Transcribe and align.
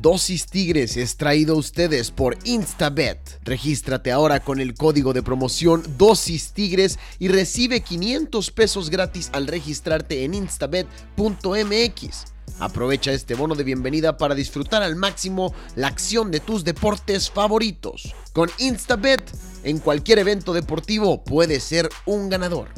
Dosis 0.00 0.46
Tigres 0.46 0.96
es 0.96 1.16
traído 1.16 1.54
a 1.54 1.58
ustedes 1.58 2.10
por 2.10 2.36
Instabet. 2.44 3.40
Regístrate 3.44 4.10
ahora 4.10 4.40
con 4.40 4.60
el 4.60 4.74
código 4.74 5.12
de 5.12 5.22
promoción 5.22 5.82
Dosis 5.98 6.52
Tigres 6.52 6.98
y 7.18 7.28
recibe 7.28 7.82
500 7.82 8.50
pesos 8.50 8.90
gratis 8.90 9.30
al 9.32 9.46
registrarte 9.46 10.24
en 10.24 10.34
instabet.mx. 10.34 12.24
Aprovecha 12.58 13.12
este 13.12 13.34
bono 13.34 13.54
de 13.54 13.64
bienvenida 13.64 14.16
para 14.16 14.34
disfrutar 14.34 14.82
al 14.82 14.96
máximo 14.96 15.54
la 15.76 15.88
acción 15.88 16.30
de 16.30 16.40
tus 16.40 16.64
deportes 16.64 17.30
favoritos. 17.30 18.14
Con 18.32 18.50
Instabet, 18.58 19.22
en 19.62 19.78
cualquier 19.78 20.18
evento 20.18 20.52
deportivo 20.52 21.22
puedes 21.22 21.62
ser 21.62 21.88
un 22.06 22.28
ganador. 22.28 22.68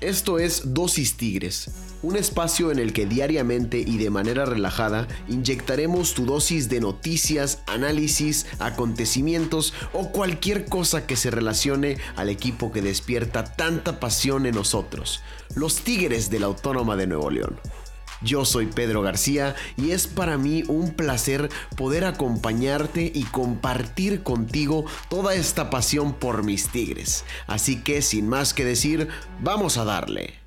Esto 0.00 0.38
es 0.38 0.62
Dosis 0.72 1.16
Tigres, 1.16 1.70
un 2.02 2.16
espacio 2.16 2.70
en 2.70 2.78
el 2.78 2.92
que 2.92 3.06
diariamente 3.06 3.78
y 3.78 3.98
de 3.98 4.10
manera 4.10 4.44
relajada 4.44 5.06
inyectaremos 5.28 6.14
tu 6.14 6.26
dosis 6.26 6.68
de 6.68 6.80
noticias, 6.80 7.62
análisis, 7.66 8.46
acontecimientos 8.58 9.74
o 9.92 10.10
cualquier 10.10 10.66
cosa 10.66 11.06
que 11.06 11.16
se 11.16 11.30
relacione 11.30 11.98
al 12.16 12.28
equipo 12.28 12.72
que 12.72 12.82
despierta 12.82 13.44
tanta 13.44 14.00
pasión 14.00 14.46
en 14.46 14.54
nosotros, 14.54 15.22
los 15.54 15.76
Tigres 15.76 16.30
de 16.30 16.40
la 16.40 16.46
Autónoma 16.46 16.96
de 16.96 17.06
Nuevo 17.06 17.30
León. 17.30 17.58
Yo 18.22 18.44
soy 18.44 18.66
Pedro 18.66 19.00
García 19.00 19.56
y 19.76 19.92
es 19.92 20.06
para 20.06 20.36
mí 20.36 20.62
un 20.68 20.90
placer 20.90 21.48
poder 21.76 22.04
acompañarte 22.04 23.10
y 23.14 23.24
compartir 23.24 24.22
contigo 24.22 24.84
toda 25.08 25.34
esta 25.34 25.70
pasión 25.70 26.12
por 26.12 26.42
mis 26.42 26.68
tigres. 26.68 27.24
Así 27.46 27.82
que 27.82 28.02
sin 28.02 28.28
más 28.28 28.52
que 28.52 28.64
decir, 28.64 29.08
vamos 29.40 29.78
a 29.78 29.84
darle. 29.84 30.39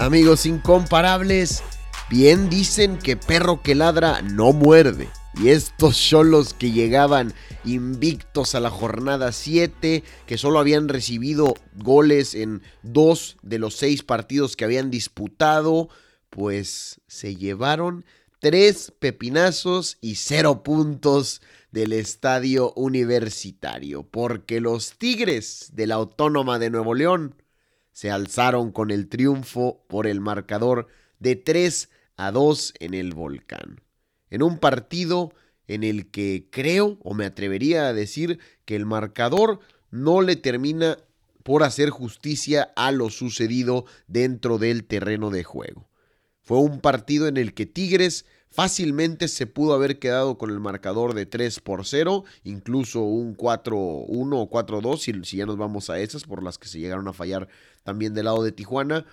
Amigos 0.00 0.46
incomparables, 0.46 1.62
bien 2.08 2.48
dicen 2.48 2.96
que 2.96 3.18
perro 3.18 3.60
que 3.60 3.74
ladra 3.74 4.22
no 4.22 4.54
muerde. 4.54 5.08
Y 5.40 5.48
estos 5.48 5.96
cholos 5.98 6.52
que 6.52 6.70
llegaban 6.70 7.32
invictos 7.64 8.54
a 8.54 8.60
la 8.60 8.68
jornada 8.68 9.32
7, 9.32 10.04
que 10.26 10.36
solo 10.36 10.58
habían 10.58 10.86
recibido 10.86 11.54
goles 11.76 12.34
en 12.34 12.60
dos 12.82 13.38
de 13.40 13.58
los 13.58 13.74
seis 13.74 14.02
partidos 14.02 14.54
que 14.54 14.66
habían 14.66 14.90
disputado, 14.90 15.88
pues 16.28 17.00
se 17.06 17.36
llevaron 17.36 18.04
tres 18.38 18.92
pepinazos 18.98 19.96
y 20.02 20.16
cero 20.16 20.62
puntos 20.62 21.40
del 21.70 21.94
estadio 21.94 22.74
universitario, 22.74 24.02
porque 24.02 24.60
los 24.60 24.98
Tigres 24.98 25.70
de 25.72 25.86
la 25.86 25.94
Autónoma 25.94 26.58
de 26.58 26.68
Nuevo 26.68 26.92
León 26.92 27.34
se 27.92 28.10
alzaron 28.10 28.72
con 28.72 28.90
el 28.90 29.08
triunfo 29.08 29.86
por 29.88 30.06
el 30.06 30.20
marcador 30.20 30.88
de 31.18 31.36
3 31.36 31.88
a 32.18 32.30
2 32.30 32.74
en 32.78 32.92
el 32.92 33.14
volcán. 33.14 33.80
En 34.30 34.42
un 34.42 34.58
partido 34.58 35.32
en 35.66 35.84
el 35.84 36.10
que 36.10 36.48
creo 36.50 36.98
o 37.02 37.14
me 37.14 37.26
atrevería 37.26 37.88
a 37.88 37.92
decir 37.92 38.38
que 38.64 38.76
el 38.76 38.86
marcador 38.86 39.60
no 39.90 40.22
le 40.22 40.36
termina 40.36 40.98
por 41.42 41.62
hacer 41.62 41.90
justicia 41.90 42.72
a 42.76 42.92
lo 42.92 43.10
sucedido 43.10 43.84
dentro 44.06 44.58
del 44.58 44.84
terreno 44.84 45.30
de 45.30 45.44
juego. 45.44 45.88
Fue 46.42 46.58
un 46.58 46.80
partido 46.80 47.28
en 47.28 47.36
el 47.36 47.54
que 47.54 47.66
Tigres 47.66 48.24
Fácilmente 48.52 49.28
se 49.28 49.46
pudo 49.46 49.74
haber 49.74 50.00
quedado 50.00 50.36
con 50.36 50.50
el 50.50 50.58
marcador 50.58 51.14
de 51.14 51.24
3 51.24 51.60
por 51.60 51.86
0, 51.86 52.24
incluso 52.42 53.02
un 53.02 53.36
4-1 53.36 53.70
o 53.72 54.50
4-2, 54.50 54.98
si, 54.98 55.12
si 55.22 55.36
ya 55.36 55.46
nos 55.46 55.56
vamos 55.56 55.88
a 55.88 56.00
esas, 56.00 56.24
por 56.24 56.42
las 56.42 56.58
que 56.58 56.66
se 56.66 56.80
llegaron 56.80 57.06
a 57.06 57.12
fallar 57.12 57.48
también 57.84 58.12
del 58.12 58.24
lado 58.24 58.42
de 58.42 58.50
Tijuana. 58.50 59.06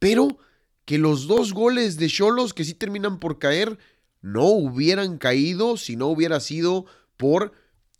Pero 0.00 0.38
que 0.86 0.98
los 0.98 1.28
dos 1.28 1.52
goles 1.52 1.98
de 1.98 2.08
Cholos 2.08 2.52
que 2.52 2.64
sí 2.64 2.74
terminan 2.74 3.20
por 3.20 3.38
caer, 3.38 3.78
no 4.20 4.46
hubieran 4.46 5.18
caído 5.18 5.76
si 5.76 5.96
no 5.96 6.08
hubiera 6.08 6.40
sido 6.40 6.86
por 7.16 7.52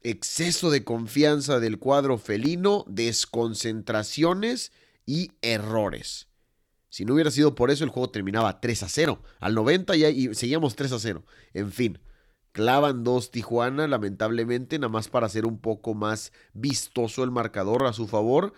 exceso 0.03 0.71
de 0.71 0.85
confianza 0.85 1.61
del 1.61 1.79
cuadro 1.79 2.19
felino, 2.19 2.85
desconcentraciones 2.89 4.73
y 5.07 5.33
errores. 5.43 6.29
Si 6.89 7.05
no 7.05 7.15
hubiera 7.15 7.31
sido 7.31 7.55
por 7.55 7.71
eso, 7.71 7.85
el 7.85 7.91
juego 7.91 8.11
terminaba 8.11 8.61
3 8.61 8.83
a 8.83 8.89
0. 8.89 9.23
Al 9.39 9.55
90 9.55 9.97
ya 9.97 10.11
y 10.11 10.35
seguíamos 10.35 10.75
3 10.75 10.93
a 10.93 10.99
0. 10.99 11.25
En 11.55 11.71
fin, 11.71 12.01
clavan 12.53 13.05
dos 13.05 13.31
Tijuana, 13.31 13.87
lamentablemente, 13.87 14.79
nada 14.79 14.89
más 14.89 15.09
para 15.09 15.27
hacer 15.27 15.47
un 15.47 15.61
poco 15.61 15.95
más 15.95 16.33
vistoso 16.53 17.23
el 17.23 17.31
marcador 17.31 17.87
a 17.87 17.93
su 17.93 18.09
favor. 18.09 18.55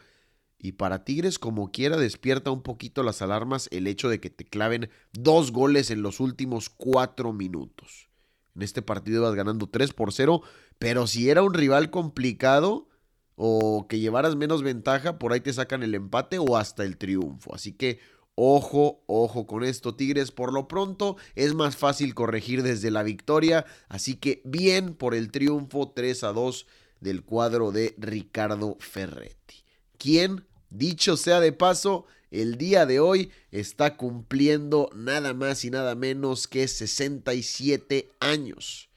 Y 0.65 0.73
para 0.73 1.05
Tigres, 1.05 1.41
como 1.41 1.73
quiera, 1.73 1.97
despierta 1.97 2.53
un 2.53 2.62
poquito 2.62 3.03
las 3.03 3.21
alarmas 3.21 3.69
el 3.73 3.89
hecho 3.89 4.09
de 4.09 4.21
que 4.21 4.31
te 4.31 4.45
claven 4.45 4.89
dos 5.12 5.50
goles 5.50 5.91
en 5.91 6.03
los 6.03 6.21
últimos 6.21 6.71
cuatro 6.71 7.33
minutos. 7.33 8.09
En 8.55 8.62
este 8.62 8.81
partido 8.81 9.23
ibas 9.23 9.34
ganando 9.34 9.69
3 9.69 9.93
por 9.93 10.12
0, 10.12 10.41
pero 10.78 11.09
si 11.09 11.28
era 11.31 11.43
un 11.43 11.53
rival 11.53 11.91
complicado 11.91 12.89
o 13.34 13.87
que 13.89 13.99
llevaras 13.99 14.37
menos 14.37 14.62
ventaja, 14.62 15.19
por 15.19 15.33
ahí 15.33 15.41
te 15.41 15.53
sacan 15.53 15.83
el 15.83 15.97
empate 15.97 16.39
o 16.39 16.56
hasta 16.56 16.84
el 16.84 16.97
triunfo. 16.97 17.55
Así 17.55 17.73
que 17.73 17.99
Ojo, 18.34 19.05
ojo 19.06 19.47
con 19.47 19.62
esto, 19.62 19.94
Tigres. 19.94 20.31
Por 20.31 20.55
lo 20.55 20.67
pronto 20.67 21.17
es 21.34 21.53
más 21.55 21.77
fácil 21.77 22.15
corregir 22.15 22.62
desde 22.62 22.91
la 22.91 23.03
victoria. 23.03 23.67
Así 23.89 24.17
que 24.17 24.41
bien 24.44 24.94
por 24.94 25.15
el 25.15 25.31
triunfo 25.31 25.93
3 25.94 26.25
a 26.25 26.33
2 26.33 26.67
del 27.00 27.25
cuadro 27.25 27.73
de 27.73 27.94
Ricardo 27.99 28.79
Ferretti. 28.81 29.65
Quien, 29.99 30.47
dicho 30.72 31.16
sea 31.16 31.41
de 31.41 31.53
paso, 31.53 32.06
el 32.31 32.56
día 32.56 32.87
de 32.87 32.99
hoy 32.99 33.31
está 33.50 33.97
cumpliendo 33.97 34.91
nada 34.94 35.34
más 35.34 35.65
y 35.65 35.71
nada 35.71 35.94
menos 35.94 36.49
que 36.49 36.66
67 36.66 38.10
años. 38.21 38.88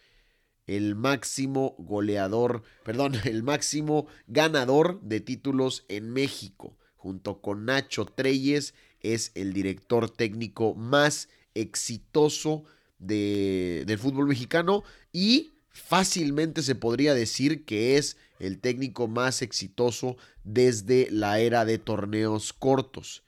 El 0.68 0.96
máximo 0.96 1.75
goleador, 1.78 2.64
perdón, 2.84 3.16
el 3.25 3.44
máximo 3.44 4.08
ganador 4.28 5.02
de 5.02 5.19
títulos 5.19 5.85
en 5.90 6.12
México, 6.12 6.78
junto 6.96 7.41
con 7.41 7.66
Nacho 7.66 8.06
Treyes 8.06 8.74
es 9.02 9.31
el 9.35 9.53
director 9.53 10.09
técnico 10.09 10.74
más 10.74 11.30
exitoso 11.53 12.64
de, 13.00 13.84
del 13.85 14.00
fútbol 14.00 14.28
mexicano 14.28 14.84
y 15.12 15.53
fácilmente 15.69 16.64
se 16.64 16.75
podría 16.75 17.14
decir 17.14 17.66
que 17.66 17.97
es 17.97 18.18
el 18.40 18.59
técnico 18.59 19.07
más 19.07 19.41
exitoso 19.41 20.18
desde 20.44 21.07
la 21.12 21.40
era 21.40 21.66
de 21.66 21.78
torneos 21.78 22.53
cortos. 22.53 23.23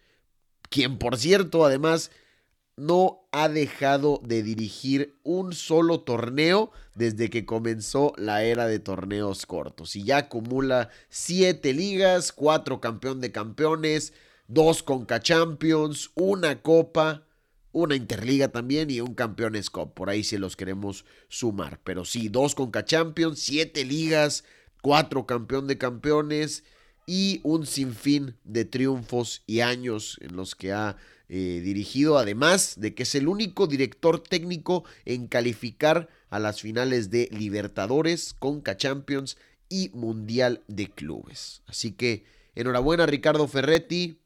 Quien, 0.70 0.98
por 0.98 1.18
cierto, 1.18 1.66
además 1.66 2.12
no 2.78 3.28
ha 3.32 3.50
dejado 3.50 4.22
de 4.24 4.44
dirigir 4.44 5.18
un 5.24 5.54
solo 5.54 6.02
torneo 6.02 6.72
desde 6.94 7.30
que 7.30 7.46
comenzó 7.46 8.14
la 8.18 8.44
era 8.44 8.68
de 8.68 8.80
torneos 8.80 9.46
cortos. 9.46 9.96
Y 9.96 10.04
ya 10.04 10.18
acumula 10.18 10.90
siete 11.10 11.74
ligas, 11.74 12.32
cuatro 12.32 12.80
campeón 12.80 13.20
de 13.20 13.32
campeones, 13.32 14.14
dos 14.48 14.84
Conca 14.84 15.20
Champions, 15.20 16.12
una 16.14 16.62
Copa, 16.62 17.24
una 17.72 17.96
Interliga 17.96 18.50
también 18.50 18.92
y 18.92 19.02
un 19.02 19.16
Campeones 19.16 19.70
Cup. 19.72 19.94
Por 19.94 20.10
ahí 20.10 20.24
si 20.24 20.38
los 20.38 20.56
queremos 20.56 21.04
sumar. 21.30 21.80
Pero 21.84 22.06
sí, 22.06 22.30
dos 22.30 22.54
Conca 22.54 22.86
Champions, 22.86 23.40
siete 23.40 23.86
ligas, 23.86 24.44
cuatro 24.88 25.26
campeón 25.26 25.68
de 25.68 25.78
campeones 25.78 26.64
y 27.06 27.42
un 27.44 27.66
sinfín 27.66 28.38
de 28.46 28.64
triunfos 28.64 29.44
y 29.46 29.60
años 29.60 30.18
en 30.22 30.38
los 30.38 30.56
que 30.56 30.72
ha 30.72 30.96
eh, 31.28 31.60
dirigido, 31.62 32.18
además 32.18 32.76
de 32.78 32.96
que 32.96 33.04
es 33.04 33.14
el 33.14 33.28
único 33.28 33.68
director 33.68 34.24
técnico 34.24 34.86
en 35.04 35.28
calificar 35.28 36.08
a 36.30 36.40
las 36.40 36.62
finales 36.62 37.10
de 37.10 37.28
Libertadores, 37.34 38.34
Conca 38.40 38.78
Champions 38.78 39.36
y 39.68 39.90
Mundial 39.90 40.64
de 40.70 40.90
Clubes. 40.90 41.64
Así 41.68 41.92
que 41.92 42.24
enhorabuena 42.56 43.06
Ricardo 43.06 43.46
Ferretti, 43.50 44.22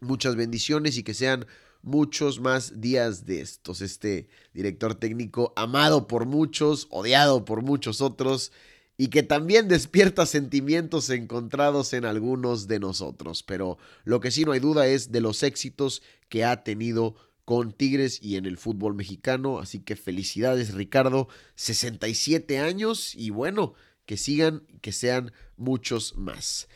muchas 0.00 0.36
bendiciones 0.36 0.96
y 0.96 1.02
que 1.02 1.12
sean 1.12 1.44
muchos 1.82 2.40
más 2.40 2.80
días 2.80 3.26
de 3.26 3.42
estos. 3.42 3.82
Este 3.82 4.26
director 4.54 4.94
técnico 4.94 5.52
amado 5.54 6.06
por 6.06 6.24
muchos, 6.24 6.86
odiado 6.88 7.44
por 7.44 7.60
muchos 7.60 8.00
otros 8.00 8.52
y 8.96 9.08
que 9.08 9.22
también 9.22 9.68
despierta 9.68 10.26
sentimientos 10.26 11.10
encontrados 11.10 11.92
en 11.92 12.04
algunos 12.04 12.68
de 12.68 12.80
nosotros. 12.80 13.42
Pero 13.42 13.78
lo 14.04 14.20
que 14.20 14.30
sí 14.30 14.44
no 14.44 14.52
hay 14.52 14.60
duda 14.60 14.86
es 14.86 15.12
de 15.12 15.20
los 15.20 15.42
éxitos 15.42 16.02
que 16.28 16.44
ha 16.44 16.62
tenido 16.62 17.16
con 17.44 17.72
Tigres 17.72 18.20
y 18.22 18.36
en 18.36 18.46
el 18.46 18.58
fútbol 18.58 18.94
mexicano. 18.94 19.58
Así 19.58 19.80
que 19.80 19.96
felicidades 19.96 20.74
Ricardo, 20.74 21.28
67 21.54 22.58
años 22.58 23.14
y 23.14 23.30
bueno, 23.30 23.74
que 24.04 24.16
sigan, 24.16 24.66
que 24.80 24.92
sean 24.92 25.32
muchos 25.56 26.16
más. 26.16 26.68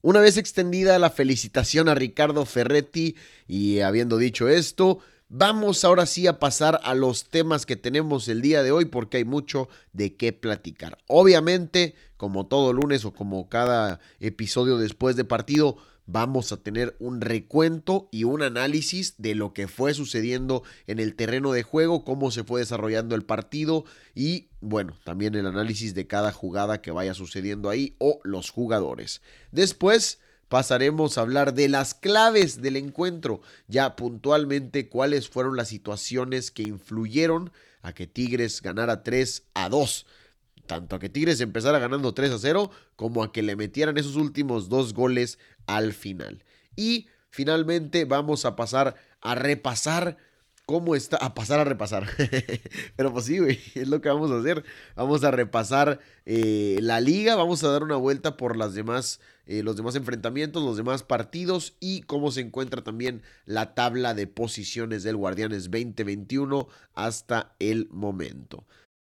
Una 0.00 0.20
vez 0.20 0.36
extendida 0.36 0.98
la 0.98 1.10
felicitación 1.10 1.88
a 1.88 1.94
Ricardo 1.94 2.46
Ferretti 2.46 3.16
y 3.48 3.80
habiendo 3.80 4.16
dicho 4.16 4.48
esto, 4.48 5.00
Vamos 5.30 5.84
ahora 5.84 6.06
sí 6.06 6.26
a 6.26 6.38
pasar 6.38 6.80
a 6.84 6.94
los 6.94 7.28
temas 7.28 7.66
que 7.66 7.76
tenemos 7.76 8.28
el 8.28 8.40
día 8.40 8.62
de 8.62 8.72
hoy 8.72 8.86
porque 8.86 9.18
hay 9.18 9.26
mucho 9.26 9.68
de 9.92 10.16
qué 10.16 10.32
platicar. 10.32 10.96
Obviamente, 11.06 11.94
como 12.16 12.46
todo 12.46 12.72
lunes 12.72 13.04
o 13.04 13.12
como 13.12 13.46
cada 13.50 14.00
episodio 14.20 14.78
después 14.78 15.16
de 15.16 15.26
partido, 15.26 15.76
vamos 16.06 16.50
a 16.50 16.56
tener 16.56 16.96
un 16.98 17.20
recuento 17.20 18.08
y 18.10 18.24
un 18.24 18.40
análisis 18.40 19.16
de 19.18 19.34
lo 19.34 19.52
que 19.52 19.68
fue 19.68 19.92
sucediendo 19.92 20.62
en 20.86 20.98
el 20.98 21.14
terreno 21.14 21.52
de 21.52 21.62
juego, 21.62 22.04
cómo 22.04 22.30
se 22.30 22.42
fue 22.42 22.60
desarrollando 22.60 23.14
el 23.14 23.26
partido 23.26 23.84
y 24.14 24.48
bueno, 24.62 24.96
también 25.04 25.34
el 25.34 25.46
análisis 25.46 25.94
de 25.94 26.06
cada 26.06 26.32
jugada 26.32 26.80
que 26.80 26.90
vaya 26.90 27.12
sucediendo 27.12 27.68
ahí 27.68 27.96
o 27.98 28.18
los 28.24 28.48
jugadores. 28.48 29.20
Después 29.52 30.20
pasaremos 30.48 31.18
a 31.18 31.22
hablar 31.22 31.54
de 31.54 31.68
las 31.68 31.94
claves 31.94 32.60
del 32.62 32.76
encuentro, 32.76 33.40
ya 33.66 33.96
puntualmente 33.96 34.88
cuáles 34.88 35.28
fueron 35.28 35.56
las 35.56 35.68
situaciones 35.68 36.50
que 36.50 36.62
influyeron 36.62 37.52
a 37.82 37.92
que 37.92 38.06
Tigres 38.06 38.62
ganara 38.62 39.02
3 39.02 39.44
a 39.54 39.68
2 39.68 40.06
tanto 40.68 40.94
a 40.94 40.98
que 41.00 41.08
Tigres 41.08 41.40
empezara 41.40 41.80
ganando 41.80 42.14
3 42.14 42.30
a 42.30 42.38
0 42.38 42.70
como 42.94 43.24
a 43.24 43.32
que 43.32 43.42
le 43.42 43.56
metieran 43.56 43.96
esos 43.98 44.14
últimos 44.14 44.68
dos 44.68 44.92
goles 44.92 45.38
al 45.66 45.92
final. 45.94 46.44
Y 46.76 47.08
finalmente 47.30 48.04
vamos 48.04 48.44
a 48.44 48.54
pasar 48.54 48.94
a 49.20 49.34
repasar 49.34 50.18
cómo 50.68 50.94
está, 50.94 51.16
a 51.16 51.32
pasar 51.32 51.60
a 51.60 51.64
repasar. 51.64 52.06
Pero 52.96 53.10
pues 53.10 53.24
sí, 53.24 53.38
es 53.74 53.88
lo 53.88 54.02
que 54.02 54.10
vamos 54.10 54.30
a 54.30 54.38
hacer. 54.38 54.64
Vamos 54.96 55.24
a 55.24 55.30
repasar 55.30 55.98
eh, 56.26 56.78
la 56.82 57.00
liga, 57.00 57.36
vamos 57.36 57.64
a 57.64 57.70
dar 57.70 57.82
una 57.82 57.96
vuelta 57.96 58.36
por 58.36 58.54
eh, 58.54 59.62
los 59.62 59.76
demás 59.76 59.96
enfrentamientos, 59.96 60.62
los 60.62 60.76
demás 60.76 61.02
partidos 61.04 61.74
y 61.80 62.02
cómo 62.02 62.30
se 62.32 62.42
encuentra 62.42 62.84
también 62.84 63.22
la 63.46 63.74
tabla 63.74 64.12
de 64.12 64.26
posiciones 64.26 65.04
del 65.04 65.16
Guardianes 65.16 65.70
2021 65.70 66.68
hasta 66.92 67.54
el 67.60 67.88
momento. 67.90 68.66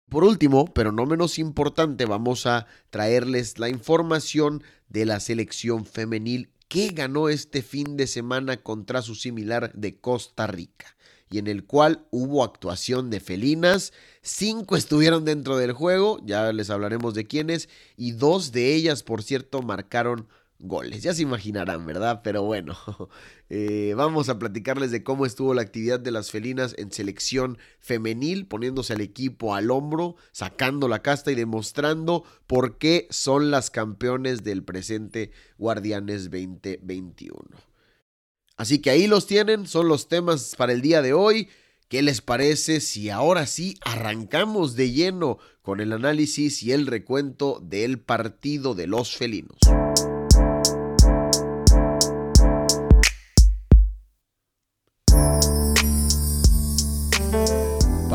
Por 0.08 0.22
último, 0.22 0.72
pero 0.72 0.93
no 0.93 1.06
menos 1.06 1.40
importante, 1.40 2.04
vamos 2.04 2.46
a 2.46 2.69
traerles 2.90 3.58
la 3.58 3.69
información 3.69 4.62
de 4.88 5.06
la 5.06 5.19
selección 5.19 5.84
femenil 5.87 6.50
que 6.69 6.90
ganó 6.90 7.28
este 7.28 7.62
fin 7.62 7.96
de 7.96 8.06
semana 8.06 8.58
contra 8.58 9.02
su 9.02 9.16
similar 9.16 9.72
de 9.75 9.99
Costa 9.99 10.46
Rica 10.46 10.94
y 11.30 11.38
en 11.38 11.46
el 11.46 11.64
cual 11.64 12.06
hubo 12.10 12.44
actuación 12.44 13.10
de 13.10 13.20
felinas. 13.20 13.92
Cinco 14.22 14.76
estuvieron 14.76 15.25
dentro 15.25 15.56
del 15.56 15.72
juego, 15.72 16.20
ya 16.25 16.52
les 16.52 16.70
hablaremos 16.70 17.14
de 17.14 17.26
quiénes, 17.26 17.69
y 17.96 18.12
dos 18.12 18.52
de 18.52 18.75
ellas, 18.75 19.02
por 19.02 19.22
cierto, 19.22 19.62
marcaron 19.62 20.28
goles. 20.58 21.02
Ya 21.02 21.14
se 21.14 21.22
imaginarán, 21.22 21.86
¿verdad? 21.86 22.20
Pero 22.22 22.42
bueno, 22.42 22.76
eh, 23.48 23.94
vamos 23.96 24.28
a 24.28 24.38
platicarles 24.38 24.90
de 24.90 25.02
cómo 25.02 25.25
estuvo 25.25 25.54
la 25.54 25.62
actividad 25.62 26.00
de 26.00 26.10
las 26.10 26.30
felinas 26.30 26.75
en 26.78 26.92
selección 26.92 27.58
femenil, 27.78 28.46
poniéndose 28.46 28.92
al 28.92 29.00
equipo 29.00 29.54
al 29.54 29.70
hombro, 29.70 30.16
sacando 30.32 30.88
la 30.88 31.02
casta 31.02 31.30
y 31.30 31.34
demostrando 31.34 32.25
por 32.46 32.78
qué 32.78 33.06
son 33.10 33.50
las 33.50 33.70
campeones 33.70 34.42
del 34.42 34.64
presente 34.64 35.30
Guardianes 35.58 36.25
2021. 36.25 37.68
Así 38.58 38.81
que 38.81 38.90
ahí 38.90 39.06
los 39.06 39.28
tienen, 39.28 39.69
son 39.69 39.87
los 39.87 40.08
temas 40.08 40.55
para 40.56 40.72
el 40.72 40.82
día 40.82 41.00
de 41.00 41.12
hoy. 41.12 41.49
¿Qué 41.88 42.02
les 42.02 42.20
parece 42.20 42.81
si 42.81 43.08
ahora 43.08 43.46
sí 43.46 43.78
arrancamos 43.82 44.75
de 44.75 44.90
lleno 44.90 45.38
con 45.62 45.81
el 45.81 45.93
análisis 45.93 46.62
y 46.64 46.72
el 46.72 46.88
recuento 46.88 47.60
del 47.62 48.00
partido 48.00 48.75
de 48.75 48.88
los 48.88 49.16
felinos? 49.16 49.58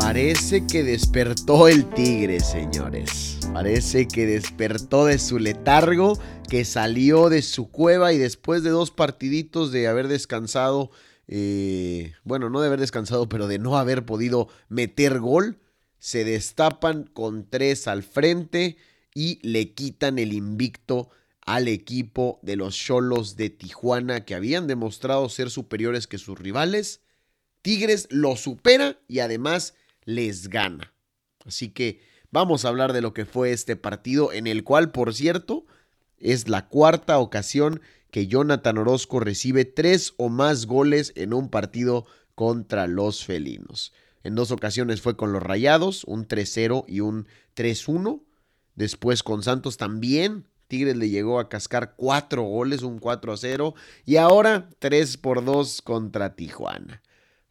Parece 0.04 0.66
que 0.66 0.82
despertó 0.82 1.66
el 1.66 1.88
tigre, 1.88 2.38
señores. 2.38 3.38
Parece 3.54 4.06
que 4.06 4.26
despertó 4.26 5.06
de 5.06 5.18
su 5.18 5.38
letargo, 5.38 6.20
que 6.50 6.66
salió 6.66 7.30
de 7.30 7.40
su 7.40 7.70
cueva 7.70 8.12
y 8.12 8.18
después 8.18 8.62
de 8.62 8.68
dos 8.68 8.90
partiditos 8.90 9.72
de 9.72 9.88
haber 9.88 10.08
descansado, 10.08 10.90
eh, 11.26 12.12
bueno, 12.22 12.50
no 12.50 12.60
de 12.60 12.66
haber 12.66 12.80
descansado, 12.80 13.30
pero 13.30 13.48
de 13.48 13.58
no 13.58 13.78
haber 13.78 14.04
podido 14.04 14.48
meter 14.68 15.20
gol, 15.20 15.58
se 15.98 16.22
destapan 16.22 17.04
con 17.04 17.48
tres 17.48 17.88
al 17.88 18.02
frente 18.02 18.76
y 19.14 19.38
le 19.40 19.72
quitan 19.72 20.18
el 20.18 20.34
invicto 20.34 21.08
al 21.46 21.66
equipo 21.66 22.40
de 22.42 22.56
los 22.56 22.76
Cholos 22.76 23.36
de 23.36 23.48
Tijuana 23.48 24.26
que 24.26 24.34
habían 24.34 24.66
demostrado 24.66 25.30
ser 25.30 25.48
superiores 25.48 26.06
que 26.06 26.18
sus 26.18 26.38
rivales. 26.38 27.00
Tigres 27.62 28.06
lo 28.10 28.36
supera 28.36 28.98
y 29.08 29.20
además 29.20 29.72
les 30.04 30.48
gana. 30.48 30.92
Así 31.46 31.70
que 31.70 32.00
vamos 32.30 32.64
a 32.64 32.68
hablar 32.68 32.92
de 32.92 33.02
lo 33.02 33.14
que 33.14 33.24
fue 33.24 33.52
este 33.52 33.76
partido, 33.76 34.32
en 34.32 34.46
el 34.46 34.64
cual, 34.64 34.90
por 34.90 35.14
cierto, 35.14 35.66
es 36.18 36.48
la 36.48 36.68
cuarta 36.68 37.18
ocasión 37.18 37.80
que 38.10 38.26
Jonathan 38.26 38.78
Orozco 38.78 39.20
recibe 39.20 39.64
tres 39.64 40.14
o 40.16 40.28
más 40.28 40.66
goles 40.66 41.12
en 41.16 41.34
un 41.34 41.48
partido 41.48 42.06
contra 42.34 42.86
los 42.86 43.24
felinos. 43.24 43.92
En 44.22 44.34
dos 44.34 44.50
ocasiones 44.50 45.02
fue 45.02 45.16
con 45.16 45.32
los 45.32 45.42
Rayados, 45.42 46.04
un 46.04 46.26
3-0 46.26 46.84
y 46.88 47.00
un 47.00 47.26
3-1. 47.56 48.22
Después 48.74 49.22
con 49.22 49.42
Santos 49.42 49.76
también. 49.76 50.46
Tigres 50.66 50.96
le 50.96 51.10
llegó 51.10 51.38
a 51.38 51.50
cascar 51.50 51.94
cuatro 51.94 52.42
goles, 52.42 52.82
un 52.82 53.00
4-0. 53.00 53.74
Y 54.06 54.16
ahora 54.16 54.70
3 54.78 55.18
por 55.18 55.44
2 55.44 55.82
contra 55.82 56.34
Tijuana 56.36 57.02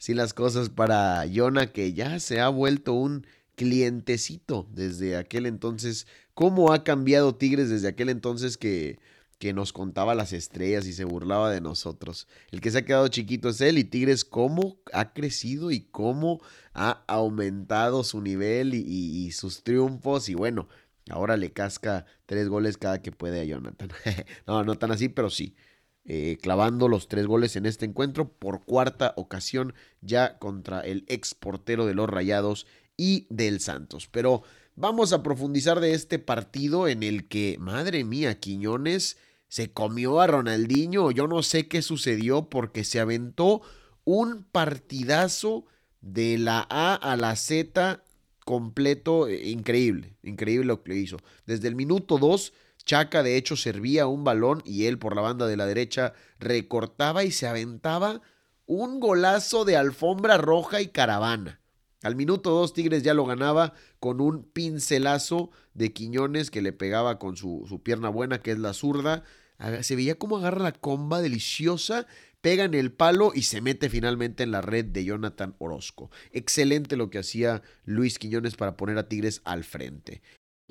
sí 0.04 0.14
las 0.14 0.34
cosas 0.34 0.68
para 0.68 1.24
Jonah, 1.34 1.72
que 1.72 1.94
ya 1.94 2.20
se 2.20 2.42
ha 2.42 2.50
vuelto 2.50 2.92
un 2.92 3.26
clientecito 3.56 4.68
desde 4.74 5.16
aquel 5.16 5.46
entonces. 5.46 6.08
¿Cómo 6.34 6.74
ha 6.74 6.84
cambiado 6.84 7.36
Tigres 7.36 7.70
desde 7.70 7.88
aquel 7.88 8.10
entonces 8.10 8.58
que, 8.58 9.00
que 9.40 9.54
nos 9.54 9.72
contaba 9.72 10.14
las 10.14 10.34
estrellas 10.34 10.88
y 10.88 10.92
se 10.92 11.06
burlaba 11.06 11.50
de 11.50 11.62
nosotros? 11.62 12.28
El 12.52 12.60
que 12.60 12.70
se 12.70 12.80
ha 12.80 12.86
quedado 12.86 13.08
chiquito 13.08 13.48
es 13.48 13.62
él 13.62 13.78
y 13.78 13.86
Tigres 13.86 14.26
cómo 14.26 14.76
ha 14.92 15.14
crecido 15.14 15.72
y 15.72 15.80
cómo 15.80 16.42
ha 16.74 17.06
aumentado 17.08 18.04
su 18.04 18.20
nivel 18.20 18.74
y, 18.74 18.82
y 18.82 19.32
sus 19.32 19.64
triunfos 19.64 20.28
y 20.28 20.34
bueno. 20.34 20.68
Ahora 21.10 21.38
le 21.38 21.54
casca 21.54 22.06
tres 22.26 22.50
goles 22.50 22.76
cada 22.76 23.02
que 23.02 23.14
puede 23.14 23.40
a 23.40 23.46
Jonathan. 23.46 23.88
no, 24.48 24.66
no 24.66 24.76
tan 24.76 24.92
así, 24.92 25.08
pero 25.08 25.30
sí. 25.30 25.56
Eh, 26.06 26.38
clavando 26.42 26.90
los 26.90 27.08
tres 27.08 27.28
goles 27.28 27.56
en 27.56 27.66
este 27.66 27.86
encuentro 27.86 28.28
por 28.28 28.66
cuarta 28.66 29.14
ocasión 29.16 29.74
ya 30.02 30.38
contra 30.38 30.82
el 30.82 31.06
ex 31.08 31.34
portero 31.34 31.86
de 31.86 31.94
los 31.94 32.10
Rayados 32.10 32.68
y 32.98 33.26
del 33.30 33.62
Santos. 33.62 34.10
Pero 34.12 34.44
vamos 34.76 35.14
a 35.14 35.24
profundizar 35.24 35.80
de 35.80 35.94
este 35.94 36.20
partido 36.20 36.90
en 36.90 37.04
el 37.04 37.30
que, 37.30 37.56
madre 37.58 38.04
mía, 38.04 38.40
Quiñones 38.40 39.18
se 39.48 39.72
comió 39.72 40.20
a 40.20 40.28
Ronaldinho. 40.28 41.12
Yo 41.12 41.28
no 41.28 41.42
sé 41.42 41.70
qué 41.70 41.82
sucedió 41.82 42.50
porque 42.50 42.84
se 42.84 43.00
aventó 43.00 43.62
un 44.04 44.44
partidazo 44.44 45.66
de 46.02 46.38
la 46.38 46.68
A 46.70 46.96
a 46.96 47.16
la 47.16 47.36
Z 47.38 48.04
completo, 48.44 49.28
eh, 49.28 49.48
increíble, 49.50 50.18
increíble 50.22 50.66
lo 50.66 50.84
que 50.84 50.96
hizo. 50.96 51.18
Desde 51.46 51.70
el 51.70 51.76
minuto 51.76 52.18
2 52.18 52.52
Chaca 52.86 53.24
de 53.24 53.38
hecho 53.38 53.56
servía 53.56 54.08
un 54.08 54.24
balón 54.24 54.62
y 54.66 54.86
él 54.86 55.00
por 55.00 55.16
la 55.16 55.22
banda 55.22 55.48
de 55.48 55.58
la 55.58 55.66
derecha 55.66 56.14
recortaba 56.40 57.24
y 57.24 57.32
se 57.32 57.48
aventaba 57.48 58.22
un 58.66 59.00
golazo 59.00 59.66
de 59.66 59.78
alfombra 59.78 60.38
roja 60.38 60.82
y 60.82 60.88
caravana. 60.88 61.62
Al 62.02 62.18
minuto 62.18 62.52
dos 62.52 62.74
Tigres 62.74 63.02
ya 63.04 63.14
lo 63.14 63.26
ganaba 63.26 63.74
con 64.00 64.20
un 64.20 64.44
pincelazo 64.44 65.52
de 65.74 65.94
Quiñones 65.94 66.52
que 66.52 66.62
le 66.62 66.74
pegaba 66.74 67.18
con 67.18 67.38
su, 67.38 67.66
su 67.68 67.82
pierna 67.82 68.10
buena 68.10 68.42
que 68.42 68.52
es 68.52 68.60
la 68.60 68.74
zurda. 68.74 69.24
Se 69.82 69.96
veía 69.96 70.16
como 70.16 70.38
agarra 70.38 70.64
la 70.64 70.74
comba 70.74 71.22
deliciosa, 71.22 72.06
pega 72.42 72.66
en 72.66 72.74
el 72.74 72.92
palo 72.92 73.32
y 73.34 73.44
se 73.44 73.62
mete 73.62 73.90
finalmente 73.90 74.44
en 74.44 74.52
la 74.52 74.62
red 74.62 74.84
de 74.84 75.06
Jonathan 75.06 75.56
Orozco. 75.60 76.12
Excelente 76.32 76.98
lo 76.98 77.10
que 77.10 77.20
hacía 77.20 77.62
Luis 77.86 78.20
Quiñones 78.20 78.58
para 78.58 78.76
poner 78.76 78.98
a 78.98 79.08
Tigres 79.08 79.42
al 79.46 79.64
frente. 79.64 80.22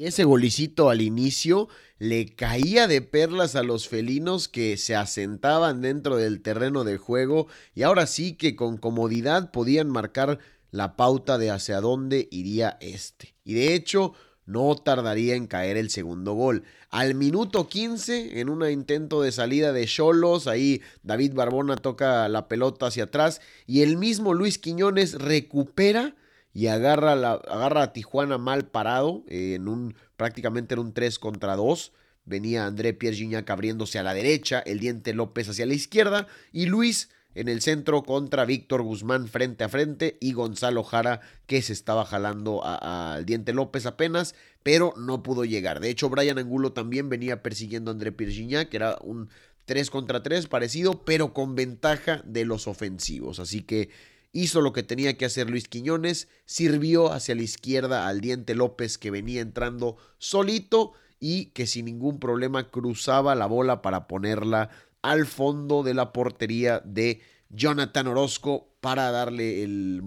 Ese 0.04 0.24
golicito 0.24 0.90
al 0.90 1.00
inicio 1.00 1.68
le 2.00 2.34
caía 2.34 2.88
de 2.88 3.02
perlas 3.02 3.54
a 3.54 3.62
los 3.62 3.86
felinos 3.86 4.48
que 4.48 4.76
se 4.76 4.96
asentaban 4.96 5.80
dentro 5.80 6.16
del 6.16 6.42
terreno 6.42 6.82
de 6.82 6.96
juego 6.96 7.46
y 7.72 7.84
ahora 7.84 8.06
sí 8.06 8.32
que 8.32 8.56
con 8.56 8.78
comodidad 8.78 9.52
podían 9.52 9.88
marcar 9.88 10.40
la 10.72 10.96
pauta 10.96 11.38
de 11.38 11.52
hacia 11.52 11.80
dónde 11.80 12.26
iría 12.32 12.78
este. 12.80 13.36
Y 13.44 13.54
de 13.54 13.76
hecho, 13.76 14.14
no 14.44 14.74
tardaría 14.74 15.36
en 15.36 15.46
caer 15.46 15.76
el 15.76 15.88
segundo 15.88 16.32
gol. 16.32 16.64
Al 16.90 17.14
minuto 17.14 17.68
15, 17.68 18.40
en 18.40 18.48
un 18.48 18.68
intento 18.68 19.22
de 19.22 19.30
salida 19.30 19.72
de 19.72 19.86
Cholos, 19.86 20.48
ahí 20.48 20.82
David 21.04 21.34
Barbona 21.34 21.76
toca 21.76 22.28
la 22.28 22.48
pelota 22.48 22.86
hacia 22.86 23.04
atrás 23.04 23.40
y 23.68 23.82
el 23.82 23.96
mismo 23.98 24.34
Luis 24.34 24.58
Quiñones 24.58 25.14
recupera 25.14 26.16
y 26.54 26.66
agarra, 26.66 27.14
la, 27.16 27.32
agarra 27.32 27.82
a 27.82 27.92
Tijuana 27.92 28.38
mal 28.38 28.66
parado, 28.66 29.24
eh, 29.28 29.54
en 29.54 29.68
un, 29.68 29.94
prácticamente 30.16 30.74
en 30.74 30.80
un 30.80 30.92
3 30.92 31.18
contra 31.18 31.56
2. 31.56 31.92
Venía 32.24 32.66
André 32.66 32.92
Pierre 32.94 33.44
abriéndose 33.48 33.98
a 33.98 34.02
la 34.02 34.14
derecha, 34.14 34.60
el 34.60 34.78
diente 34.78 35.12
López 35.12 35.48
hacia 35.48 35.66
la 35.66 35.74
izquierda 35.74 36.28
y 36.52 36.66
Luis 36.66 37.08
en 37.34 37.48
el 37.48 37.62
centro 37.62 38.02
contra 38.02 38.44
Víctor 38.44 38.82
Guzmán 38.82 39.26
frente 39.28 39.64
a 39.64 39.68
frente 39.68 40.18
y 40.20 40.32
Gonzalo 40.32 40.84
Jara 40.84 41.20
que 41.46 41.62
se 41.62 41.72
estaba 41.72 42.04
jalando 42.04 42.62
al 42.64 43.24
Diente 43.24 43.52
López 43.52 43.86
apenas, 43.86 44.34
pero 44.62 44.94
no 44.96 45.22
pudo 45.22 45.44
llegar. 45.44 45.80
De 45.80 45.90
hecho, 45.90 46.10
Brian 46.10 46.38
Angulo 46.38 46.72
también 46.72 47.08
venía 47.08 47.42
persiguiendo 47.42 47.90
a 47.90 47.94
André 47.94 48.12
Pirgiña, 48.12 48.66
que 48.66 48.76
era 48.76 48.98
un 49.00 49.30
3 49.64 49.90
contra 49.90 50.22
3 50.22 50.46
parecido, 50.48 51.04
pero 51.04 51.32
con 51.32 51.54
ventaja 51.54 52.22
de 52.24 52.44
los 52.44 52.66
ofensivos. 52.68 53.38
Así 53.38 53.62
que 53.62 53.90
hizo 54.32 54.60
lo 54.60 54.72
que 54.72 54.82
tenía 54.82 55.16
que 55.16 55.24
hacer 55.24 55.50
Luis 55.50 55.68
Quiñones, 55.68 56.28
sirvió 56.44 57.12
hacia 57.12 57.34
la 57.34 57.42
izquierda 57.42 58.08
al 58.08 58.20
Diente 58.20 58.54
López 58.54 58.98
que 58.98 59.10
venía 59.10 59.40
entrando 59.40 59.96
solito 60.18 60.92
y 61.20 61.46
que 61.46 61.66
sin 61.66 61.84
ningún 61.84 62.18
problema 62.18 62.70
cruzaba 62.70 63.34
la 63.34 63.46
bola 63.46 63.82
para 63.82 64.08
ponerla 64.08 64.70
al 65.02 65.26
fondo 65.26 65.82
de 65.82 65.94
la 65.94 66.12
portería 66.12 66.80
de 66.84 67.20
Jonathan 67.50 68.08
Orozco 68.08 68.72
para 68.80 69.10
darle 69.10 69.62
el, 69.62 70.02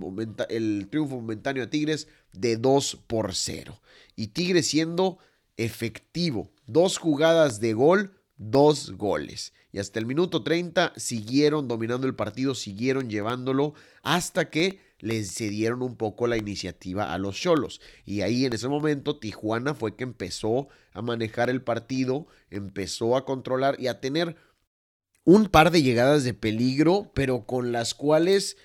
triunfo 0.89 1.15
momentáneo 1.15 1.63
a 1.63 1.69
Tigres 1.69 2.07
de 2.33 2.57
2 2.57 3.03
por 3.07 3.33
0. 3.33 3.79
Y 4.15 4.27
Tigres 4.27 4.67
siendo 4.67 5.19
efectivo. 5.55 6.51
Dos 6.65 6.97
jugadas 6.97 7.59
de 7.59 7.73
gol, 7.73 8.19
dos 8.37 8.91
goles. 8.91 9.53
Y 9.75 9.79
hasta 9.79 9.99
el 9.99 10.05
minuto 10.05 10.41
30 10.41 10.93
siguieron 10.95 11.67
dominando 11.67 12.07
el 12.07 12.15
partido, 12.15 12.55
siguieron 12.55 13.09
llevándolo 13.09 13.73
hasta 14.03 14.49
que 14.49 14.79
les 14.99 15.35
cedieron 15.35 15.81
un 15.81 15.97
poco 15.97 16.27
la 16.27 16.37
iniciativa 16.37 17.13
a 17.13 17.17
los 17.17 17.35
Cholos. 17.35 17.81
Y 18.05 18.21
ahí 18.21 18.45
en 18.45 18.53
ese 18.53 18.69
momento 18.69 19.19
Tijuana 19.19 19.73
fue 19.73 19.97
que 19.97 20.05
empezó 20.05 20.69
a 20.93 21.01
manejar 21.01 21.49
el 21.49 21.61
partido, 21.61 22.25
empezó 22.49 23.17
a 23.17 23.25
controlar 23.25 23.75
y 23.77 23.87
a 23.87 23.99
tener 23.99 24.37
un 25.25 25.47
par 25.47 25.71
de 25.71 25.83
llegadas 25.83 26.23
de 26.23 26.33
peligro, 26.33 27.11
pero 27.13 27.45
con 27.45 27.73
las 27.73 27.93
cuales 27.93 28.55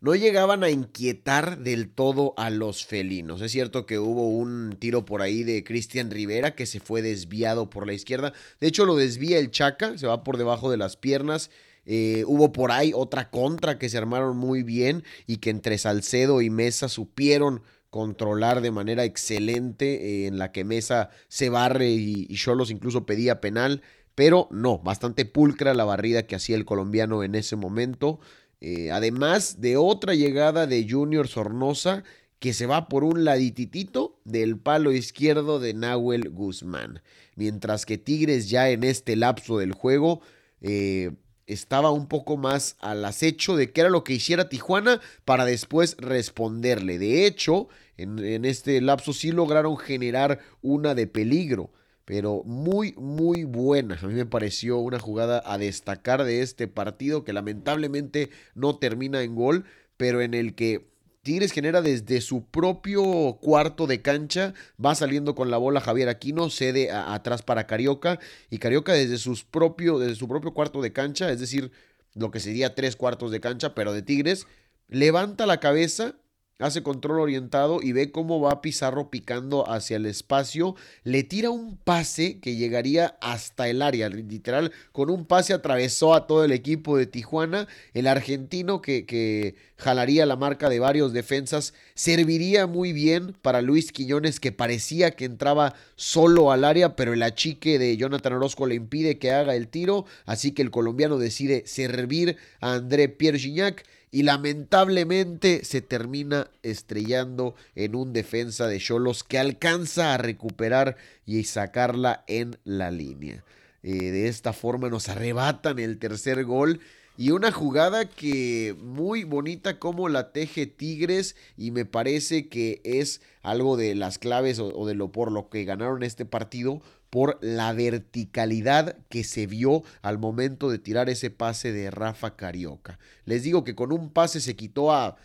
no 0.00 0.14
llegaban 0.14 0.64
a 0.64 0.70
inquietar 0.70 1.58
del 1.58 1.90
todo 1.90 2.34
a 2.36 2.50
los 2.50 2.86
felinos. 2.86 3.42
Es 3.42 3.52
cierto 3.52 3.86
que 3.86 3.98
hubo 3.98 4.28
un 4.28 4.76
tiro 4.78 5.04
por 5.04 5.22
ahí 5.22 5.44
de 5.44 5.62
Cristian 5.62 6.10
Rivera 6.10 6.54
que 6.54 6.66
se 6.66 6.80
fue 6.80 7.02
desviado 7.02 7.68
por 7.68 7.86
la 7.86 7.92
izquierda. 7.92 8.32
De 8.60 8.66
hecho, 8.66 8.86
lo 8.86 8.96
desvía 8.96 9.38
el 9.38 9.50
Chaca, 9.50 9.98
se 9.98 10.06
va 10.06 10.24
por 10.24 10.38
debajo 10.38 10.70
de 10.70 10.78
las 10.78 10.96
piernas. 10.96 11.50
Eh, 11.84 12.24
hubo 12.26 12.52
por 12.52 12.72
ahí 12.72 12.92
otra 12.94 13.30
contra 13.30 13.78
que 13.78 13.88
se 13.88 13.98
armaron 13.98 14.36
muy 14.36 14.62
bien 14.62 15.04
y 15.26 15.38
que 15.38 15.50
entre 15.50 15.78
Salcedo 15.78 16.40
y 16.40 16.50
Mesa 16.50 16.88
supieron 16.88 17.62
controlar 17.90 18.60
de 18.60 18.70
manera 18.70 19.04
excelente, 19.04 20.24
eh, 20.24 20.26
en 20.28 20.38
la 20.38 20.52
que 20.52 20.64
Mesa 20.64 21.10
se 21.28 21.48
barre 21.48 21.90
y 21.90 22.26
Cholos 22.36 22.70
incluso 22.70 23.04
pedía 23.04 23.40
penal 23.40 23.82
pero 24.20 24.48
no, 24.50 24.78
bastante 24.78 25.24
pulcra 25.24 25.72
la 25.72 25.86
barrida 25.86 26.26
que 26.26 26.36
hacía 26.36 26.54
el 26.54 26.66
colombiano 26.66 27.22
en 27.22 27.34
ese 27.34 27.56
momento. 27.56 28.20
Eh, 28.60 28.90
además 28.90 29.60
de 29.60 29.76
otra 29.76 30.14
llegada 30.14 30.66
de 30.66 30.86
Junior 30.88 31.28
Sornosa 31.28 32.04
que 32.38 32.52
se 32.52 32.66
va 32.66 32.88
por 32.88 33.04
un 33.04 33.24
ladititito 33.24 34.18
del 34.24 34.58
palo 34.58 34.92
izquierdo 34.92 35.60
de 35.60 35.74
Nahuel 35.74 36.30
Guzmán. 36.30 37.02
Mientras 37.36 37.86
que 37.86 37.98
Tigres 37.98 38.48
ya 38.50 38.70
en 38.70 38.84
este 38.84 39.16
lapso 39.16 39.58
del 39.58 39.72
juego 39.72 40.20
eh, 40.60 41.12
estaba 41.46 41.90
un 41.90 42.06
poco 42.06 42.36
más 42.36 42.76
al 42.80 43.04
acecho 43.04 43.56
de 43.56 43.72
qué 43.72 43.82
era 43.82 43.90
lo 43.90 44.04
que 44.04 44.14
hiciera 44.14 44.48
Tijuana 44.48 45.00
para 45.24 45.44
después 45.44 45.96
responderle. 45.98 46.98
De 46.98 47.26
hecho, 47.26 47.68
en, 47.96 48.18
en 48.18 48.44
este 48.44 48.80
lapso 48.80 49.12
sí 49.12 49.32
lograron 49.32 49.76
generar 49.76 50.40
una 50.62 50.94
de 50.94 51.06
peligro 51.06 51.70
pero 52.10 52.42
muy, 52.44 52.92
muy 52.94 53.44
buena. 53.44 53.96
A 54.02 54.06
mí 54.08 54.14
me 54.14 54.26
pareció 54.26 54.78
una 54.78 54.98
jugada 54.98 55.44
a 55.46 55.58
destacar 55.58 56.24
de 56.24 56.42
este 56.42 56.66
partido 56.66 57.22
que 57.22 57.32
lamentablemente 57.32 58.30
no 58.56 58.76
termina 58.80 59.22
en 59.22 59.36
gol, 59.36 59.64
pero 59.96 60.20
en 60.20 60.34
el 60.34 60.56
que 60.56 60.90
Tigres 61.22 61.52
genera 61.52 61.82
desde 61.82 62.20
su 62.20 62.44
propio 62.46 63.38
cuarto 63.40 63.86
de 63.86 64.02
cancha, 64.02 64.54
va 64.84 64.96
saliendo 64.96 65.36
con 65.36 65.52
la 65.52 65.56
bola 65.56 65.80
Javier 65.80 66.08
Aquino, 66.08 66.50
cede 66.50 66.90
atrás 66.90 67.42
para 67.42 67.68
Carioca 67.68 68.18
y 68.50 68.58
Carioca 68.58 68.92
desde, 68.92 69.16
sus 69.16 69.44
propio, 69.44 70.00
desde 70.00 70.16
su 70.16 70.26
propio 70.26 70.52
cuarto 70.52 70.82
de 70.82 70.92
cancha, 70.92 71.30
es 71.30 71.38
decir, 71.38 71.70
lo 72.16 72.32
que 72.32 72.40
sería 72.40 72.74
tres 72.74 72.96
cuartos 72.96 73.30
de 73.30 73.38
cancha, 73.38 73.72
pero 73.72 73.92
de 73.92 74.02
Tigres, 74.02 74.48
levanta 74.88 75.46
la 75.46 75.60
cabeza 75.60 76.16
hace 76.60 76.82
control 76.82 77.20
orientado 77.20 77.80
y 77.82 77.92
ve 77.92 78.10
cómo 78.10 78.40
va 78.40 78.60
Pizarro 78.60 79.10
picando 79.10 79.68
hacia 79.68 79.96
el 79.96 80.06
espacio, 80.06 80.76
le 81.04 81.24
tira 81.24 81.50
un 81.50 81.76
pase 81.76 82.38
que 82.38 82.56
llegaría 82.56 83.16
hasta 83.20 83.68
el 83.68 83.82
área, 83.82 84.08
literal, 84.08 84.72
con 84.92 85.10
un 85.10 85.24
pase 85.24 85.54
atravesó 85.54 86.14
a 86.14 86.26
todo 86.26 86.44
el 86.44 86.52
equipo 86.52 86.96
de 86.96 87.06
Tijuana, 87.06 87.66
el 87.94 88.06
argentino 88.06 88.82
que, 88.82 89.06
que 89.06 89.54
jalaría 89.76 90.26
la 90.26 90.36
marca 90.36 90.68
de 90.68 90.78
varios 90.78 91.12
defensas, 91.12 91.74
serviría 91.94 92.66
muy 92.66 92.92
bien 92.92 93.34
para 93.42 93.62
Luis 93.62 93.92
Quiñones 93.92 94.38
que 94.38 94.52
parecía 94.52 95.12
que 95.12 95.24
entraba 95.24 95.74
solo 95.96 96.52
al 96.52 96.64
área, 96.64 96.94
pero 96.96 97.14
el 97.14 97.22
achique 97.22 97.78
de 97.78 97.96
Jonathan 97.96 98.34
Orozco 98.34 98.66
le 98.66 98.74
impide 98.74 99.18
que 99.18 99.32
haga 99.32 99.56
el 99.56 99.68
tiro, 99.68 100.04
así 100.26 100.52
que 100.52 100.62
el 100.62 100.70
colombiano 100.70 101.18
decide 101.18 101.64
servir 101.66 102.36
a 102.60 102.74
André 102.74 103.08
Pierre 103.08 103.38
Gignac 103.38 103.84
y 104.10 104.24
lamentablemente 104.24 105.64
se 105.64 105.82
termina 105.82 106.50
estrellando 106.62 107.54
en 107.74 107.94
un 107.94 108.12
defensa 108.12 108.66
de 108.66 108.78
Cholos 108.78 109.22
que 109.22 109.38
alcanza 109.38 110.14
a 110.14 110.18
recuperar 110.18 110.96
y 111.26 111.44
sacarla 111.44 112.24
en 112.26 112.58
la 112.64 112.90
línea. 112.90 113.44
Eh, 113.82 114.10
de 114.10 114.28
esta 114.28 114.52
forma 114.52 114.90
nos 114.90 115.08
arrebatan 115.08 115.78
el 115.78 115.98
tercer 115.98 116.44
gol 116.44 116.80
y 117.16 117.30
una 117.30 117.52
jugada 117.52 118.08
que 118.08 118.74
muy 118.78 119.24
bonita 119.24 119.78
como 119.78 120.08
la 120.08 120.32
teje 120.32 120.66
Tigres 120.66 121.36
y 121.56 121.70
me 121.70 121.84
parece 121.84 122.48
que 122.48 122.80
es 122.84 123.20
algo 123.42 123.76
de 123.76 123.94
las 123.94 124.18
claves 124.18 124.58
o, 124.58 124.66
o 124.68 124.86
de 124.86 124.94
lo 124.94 125.12
por 125.12 125.30
lo 125.30 125.48
que 125.48 125.64
ganaron 125.64 126.02
este 126.02 126.24
partido 126.24 126.82
por 127.10 127.38
la 127.42 127.72
verticalidad 127.72 128.96
que 129.08 129.24
se 129.24 129.46
vio 129.46 129.82
al 130.00 130.18
momento 130.18 130.70
de 130.70 130.78
tirar 130.78 131.10
ese 131.10 131.30
pase 131.30 131.72
de 131.72 131.90
Rafa 131.90 132.36
Carioca. 132.36 132.98
Les 133.24 133.42
digo 133.42 133.64
que 133.64 133.74
con 133.74 133.92
un 133.92 134.10
pase 134.10 134.40
se 134.40 134.56
quitó 134.56 134.92
a 134.92 135.16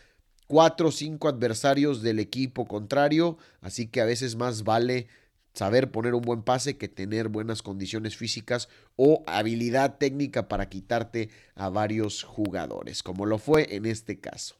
cuatro 0.48 0.89
o 0.89 0.92
cinco 0.92 1.27
adversarios 1.27 2.01
del 2.01 2.20
equipo 2.20 2.65
contrario, 2.65 3.38
así 3.62 3.88
que 3.88 4.01
a 4.01 4.06
veces 4.06 4.36
más 4.36 4.63
vale 4.63 5.08
saber 5.54 5.89
poner 5.92 6.13
un 6.13 6.22
buen 6.22 6.44
pase 6.44 6.77
que 6.77 6.89
tener 6.89 7.30
buenas 7.30 7.62
condiciones 7.62 8.18
físicas 8.18 8.68
o 8.96 9.24
habilidad 9.25 9.98
técnica 9.98 10.48
para 10.48 10.70
quitarte 10.70 11.30
a 11.56 11.70
varios 11.70 12.24
jugadores, 12.24 13.04
como 13.04 13.25
lo 13.25 13.38
fue 13.38 13.75
en 13.75 13.86
este 13.86 14.20
caso. 14.20 14.56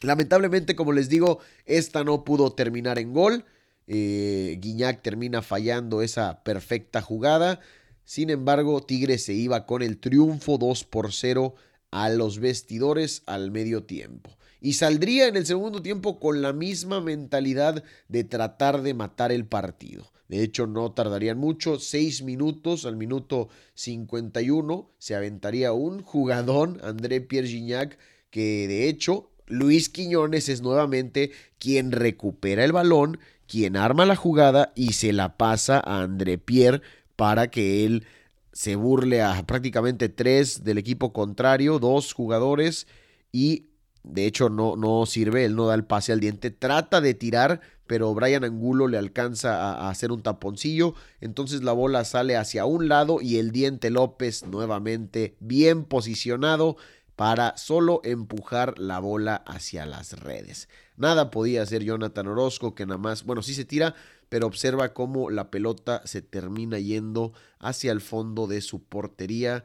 Lamentablemente, 0.00 0.74
como 0.74 0.92
les 0.92 1.08
digo, 1.08 1.40
esta 1.66 2.04
no 2.04 2.24
pudo 2.24 2.52
terminar 2.52 2.98
en 2.98 3.12
gol. 3.12 3.44
Eh, 3.92 4.56
Guiñac 4.60 5.02
termina 5.02 5.42
fallando 5.42 6.00
esa 6.00 6.44
perfecta 6.44 7.02
jugada. 7.02 7.58
Sin 8.04 8.30
embargo, 8.30 8.80
Tigres 8.84 9.24
se 9.24 9.32
iba 9.32 9.66
con 9.66 9.82
el 9.82 9.98
triunfo 9.98 10.58
2 10.58 10.84
por 10.84 11.12
0 11.12 11.56
a 11.90 12.08
los 12.08 12.38
vestidores 12.38 13.24
al 13.26 13.50
medio 13.50 13.82
tiempo. 13.82 14.30
Y 14.60 14.74
saldría 14.74 15.26
en 15.26 15.36
el 15.36 15.44
segundo 15.44 15.82
tiempo 15.82 16.20
con 16.20 16.40
la 16.40 16.52
misma 16.52 17.00
mentalidad 17.00 17.82
de 18.06 18.22
tratar 18.22 18.82
de 18.82 18.94
matar 18.94 19.32
el 19.32 19.44
partido. 19.44 20.12
De 20.28 20.44
hecho, 20.44 20.68
no 20.68 20.92
tardarían 20.92 21.38
mucho, 21.38 21.80
seis 21.80 22.22
minutos 22.22 22.86
al 22.86 22.96
minuto 22.96 23.48
51 23.74 24.88
se 24.98 25.16
aventaría 25.16 25.72
un 25.72 26.00
jugadón, 26.02 26.78
André 26.84 27.20
Pierre 27.20 27.48
Gignac, 27.48 27.98
que 28.30 28.68
de 28.68 28.88
hecho 28.88 29.30
Luis 29.50 29.88
Quiñones 29.88 30.48
es 30.48 30.62
nuevamente 30.62 31.32
quien 31.58 31.90
recupera 31.90 32.64
el 32.64 32.70
balón 32.70 33.18
quien 33.50 33.76
arma 33.76 34.06
la 34.06 34.14
jugada 34.14 34.72
y 34.76 34.92
se 34.92 35.12
la 35.12 35.36
pasa 35.36 35.82
a 35.84 36.02
André 36.02 36.38
Pierre 36.38 36.82
para 37.16 37.50
que 37.50 37.84
él 37.84 38.06
se 38.52 38.76
burle 38.76 39.22
a 39.22 39.44
prácticamente 39.44 40.08
tres 40.08 40.62
del 40.62 40.78
equipo 40.78 41.12
contrario, 41.12 41.80
dos 41.80 42.12
jugadores 42.12 42.86
y 43.32 43.66
de 44.04 44.26
hecho 44.26 44.50
no, 44.50 44.76
no 44.76 45.04
sirve, 45.04 45.44
él 45.44 45.56
no 45.56 45.66
da 45.66 45.74
el 45.74 45.84
pase 45.84 46.12
al 46.12 46.20
diente, 46.20 46.52
trata 46.52 47.00
de 47.00 47.12
tirar, 47.12 47.60
pero 47.88 48.14
Brian 48.14 48.44
Angulo 48.44 48.86
le 48.86 48.98
alcanza 48.98 49.56
a, 49.56 49.86
a, 49.86 49.90
hacer 49.90 50.12
un 50.12 50.22
taponcillo, 50.22 50.94
entonces 51.20 51.64
la 51.64 51.72
bola 51.72 52.04
sale 52.04 52.36
hacia 52.36 52.66
un 52.66 52.88
lado 52.88 53.20
y 53.20 53.38
el 53.38 53.50
diente 53.50 53.90
López 53.90 54.46
nuevamente 54.46 55.34
bien 55.40 55.84
posicionado 55.84 56.76
para 57.16 57.56
solo 57.56 58.00
empujar 58.04 58.78
la 58.78 59.00
bola 59.00 59.42
hacia 59.44 59.86
las 59.86 60.12
redes. 60.20 60.68
Nada 61.00 61.30
podía 61.30 61.62
hacer 61.62 61.82
Jonathan 61.82 62.26
Orozco, 62.26 62.74
que 62.74 62.84
nada 62.84 62.98
más, 62.98 63.24
bueno, 63.24 63.40
sí 63.40 63.54
se 63.54 63.64
tira, 63.64 63.94
pero 64.28 64.46
observa 64.46 64.92
cómo 64.92 65.30
la 65.30 65.50
pelota 65.50 66.02
se 66.04 66.20
termina 66.20 66.78
yendo 66.78 67.32
hacia 67.58 67.90
el 67.90 68.02
fondo 68.02 68.46
de 68.46 68.60
su 68.60 68.82
portería, 68.82 69.64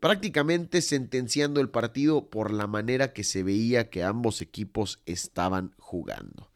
prácticamente 0.00 0.82
sentenciando 0.82 1.60
el 1.60 1.68
partido 1.68 2.30
por 2.30 2.52
la 2.52 2.66
manera 2.66 3.12
que 3.12 3.22
se 3.22 3.44
veía 3.44 3.90
que 3.90 4.02
ambos 4.02 4.42
equipos 4.42 4.98
estaban 5.06 5.72
jugando. 5.78 6.50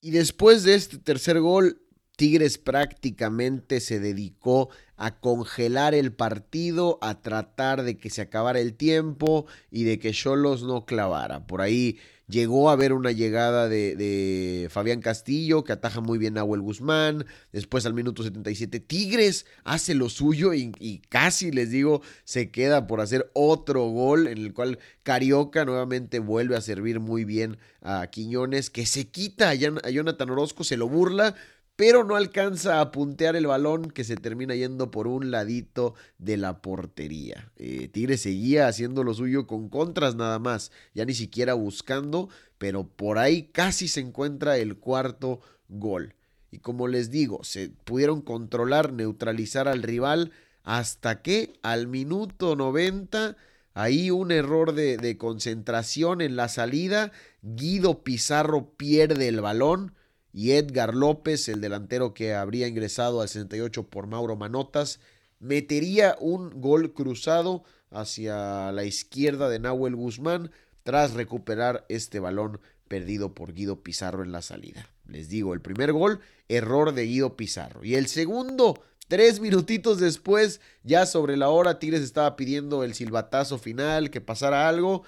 Y 0.00 0.10
después 0.10 0.62
de 0.62 0.74
este 0.74 0.96
tercer 0.96 1.38
gol, 1.40 1.82
Tigres 2.16 2.56
prácticamente 2.56 3.80
se 3.80 4.00
dedicó 4.00 4.70
a 4.96 5.20
congelar 5.20 5.94
el 5.94 6.14
partido, 6.14 6.98
a 7.02 7.20
tratar 7.20 7.82
de 7.82 7.98
que 7.98 8.08
se 8.08 8.22
acabara 8.22 8.58
el 8.58 8.72
tiempo 8.72 9.44
y 9.70 9.84
de 9.84 9.98
que 9.98 10.12
Cholos 10.12 10.62
no 10.62 10.86
clavara. 10.86 11.46
Por 11.46 11.60
ahí 11.60 11.98
llegó 12.28 12.68
a 12.68 12.72
haber 12.72 12.92
una 12.92 13.12
llegada 13.12 13.68
de, 13.68 14.68
Fabián 14.70 15.00
Castillo 15.00 15.64
que 15.64 15.72
ataja 15.72 16.00
muy 16.00 16.18
bien 16.18 16.34
a 16.34 16.40
Nahuel 16.40 16.60
Guzmán. 16.60 17.26
Después 17.52 17.86
al 17.86 17.94
minuto 17.94 18.22
77 18.22 18.80
Tigres 18.80 19.46
hace 19.64 19.94
lo 19.94 20.08
suyo 20.08 20.54
y, 20.54 20.72
y, 20.78 20.98
casi 21.08 21.50
les 21.50 21.70
digo 21.70 22.02
se 22.24 22.50
queda 22.50 22.86
por 22.86 23.00
hacer 23.00 23.30
otro 23.32 23.88
gol 23.88 24.26
en 24.26 24.38
el 24.38 24.52
cual 24.52 24.78
Carioca 25.02 25.64
nuevamente 25.64 26.18
vuelve 26.18 26.56
a 26.56 26.60
servir 26.60 27.00
muy 27.00 27.24
bien 27.24 27.58
a 27.80 28.06
Quiñones 28.08 28.70
que 28.70 28.86
se 28.86 29.08
quita 29.08 29.50
a 29.50 29.54
Jonathan 29.54 30.30
Orozco, 30.30 30.64
se 30.64 30.76
lo 30.76 30.88
burla 30.88 31.34
pero 31.76 32.04
no 32.04 32.16
alcanza 32.16 32.80
a 32.80 32.90
puntear 32.90 33.36
el 33.36 33.46
balón 33.46 33.90
que 33.90 34.02
se 34.02 34.16
termina 34.16 34.54
yendo 34.54 34.90
por 34.90 35.06
un 35.06 35.30
ladito 35.30 35.94
de 36.18 36.38
la 36.38 36.62
portería. 36.62 37.52
Eh, 37.56 37.88
Tigre 37.88 38.16
seguía 38.16 38.66
haciendo 38.66 39.04
lo 39.04 39.12
suyo 39.12 39.46
con 39.46 39.68
contras 39.68 40.16
nada 40.16 40.38
más, 40.38 40.72
ya 40.94 41.04
ni 41.04 41.12
siquiera 41.12 41.52
buscando, 41.52 42.30
pero 42.56 42.88
por 42.88 43.18
ahí 43.18 43.50
casi 43.52 43.88
se 43.88 44.00
encuentra 44.00 44.56
el 44.56 44.78
cuarto 44.78 45.40
gol. 45.68 46.14
Y 46.50 46.58
como 46.58 46.88
les 46.88 47.10
digo, 47.10 47.44
se 47.44 47.68
pudieron 47.84 48.22
controlar, 48.22 48.94
neutralizar 48.94 49.68
al 49.68 49.82
rival 49.82 50.32
hasta 50.64 51.22
que 51.22 51.52
al 51.62 51.86
minuto 51.86 52.56
90... 52.56 53.36
Ahí 53.78 54.10
un 54.10 54.32
error 54.32 54.72
de, 54.72 54.96
de, 54.96 55.18
concentración 55.18 56.22
en 56.22 56.34
la 56.34 56.48
salida. 56.48 57.12
Guido 57.42 58.02
Pizarro 58.02 58.70
pierde 58.74 59.28
el 59.28 59.42
balón 59.42 59.92
y 60.36 60.52
Edgar 60.52 60.94
López, 60.94 61.48
el 61.48 61.62
delantero 61.62 62.12
que 62.12 62.34
habría 62.34 62.66
ingresado 62.66 63.22
al 63.22 63.28
68 63.30 63.84
por 63.84 64.06
Mauro 64.06 64.36
Manotas, 64.36 65.00
metería 65.40 66.14
un 66.20 66.60
gol 66.60 66.92
cruzado 66.92 67.64
hacia 67.90 68.70
la 68.70 68.84
izquierda 68.84 69.48
de 69.48 69.60
Nahuel 69.60 69.96
Guzmán 69.96 70.50
tras 70.82 71.14
recuperar 71.14 71.86
este 71.88 72.20
balón 72.20 72.60
perdido 72.86 73.32
por 73.32 73.54
Guido 73.54 73.82
Pizarro 73.82 74.24
en 74.24 74.30
la 74.30 74.42
salida. 74.42 74.90
Les 75.08 75.30
digo, 75.30 75.54
el 75.54 75.62
primer 75.62 75.94
gol, 75.94 76.20
error 76.50 76.92
de 76.92 77.06
Guido 77.06 77.34
Pizarro. 77.34 77.82
Y 77.82 77.94
el 77.94 78.06
segundo, 78.06 78.78
tres 79.08 79.40
minutitos 79.40 80.00
después, 80.00 80.60
ya 80.82 81.06
sobre 81.06 81.38
la 81.38 81.48
hora, 81.48 81.78
Tigres 81.78 82.02
estaba 82.02 82.36
pidiendo 82.36 82.84
el 82.84 82.92
silbatazo 82.92 83.56
final, 83.56 84.10
que 84.10 84.20
pasara 84.20 84.68
algo 84.68 85.02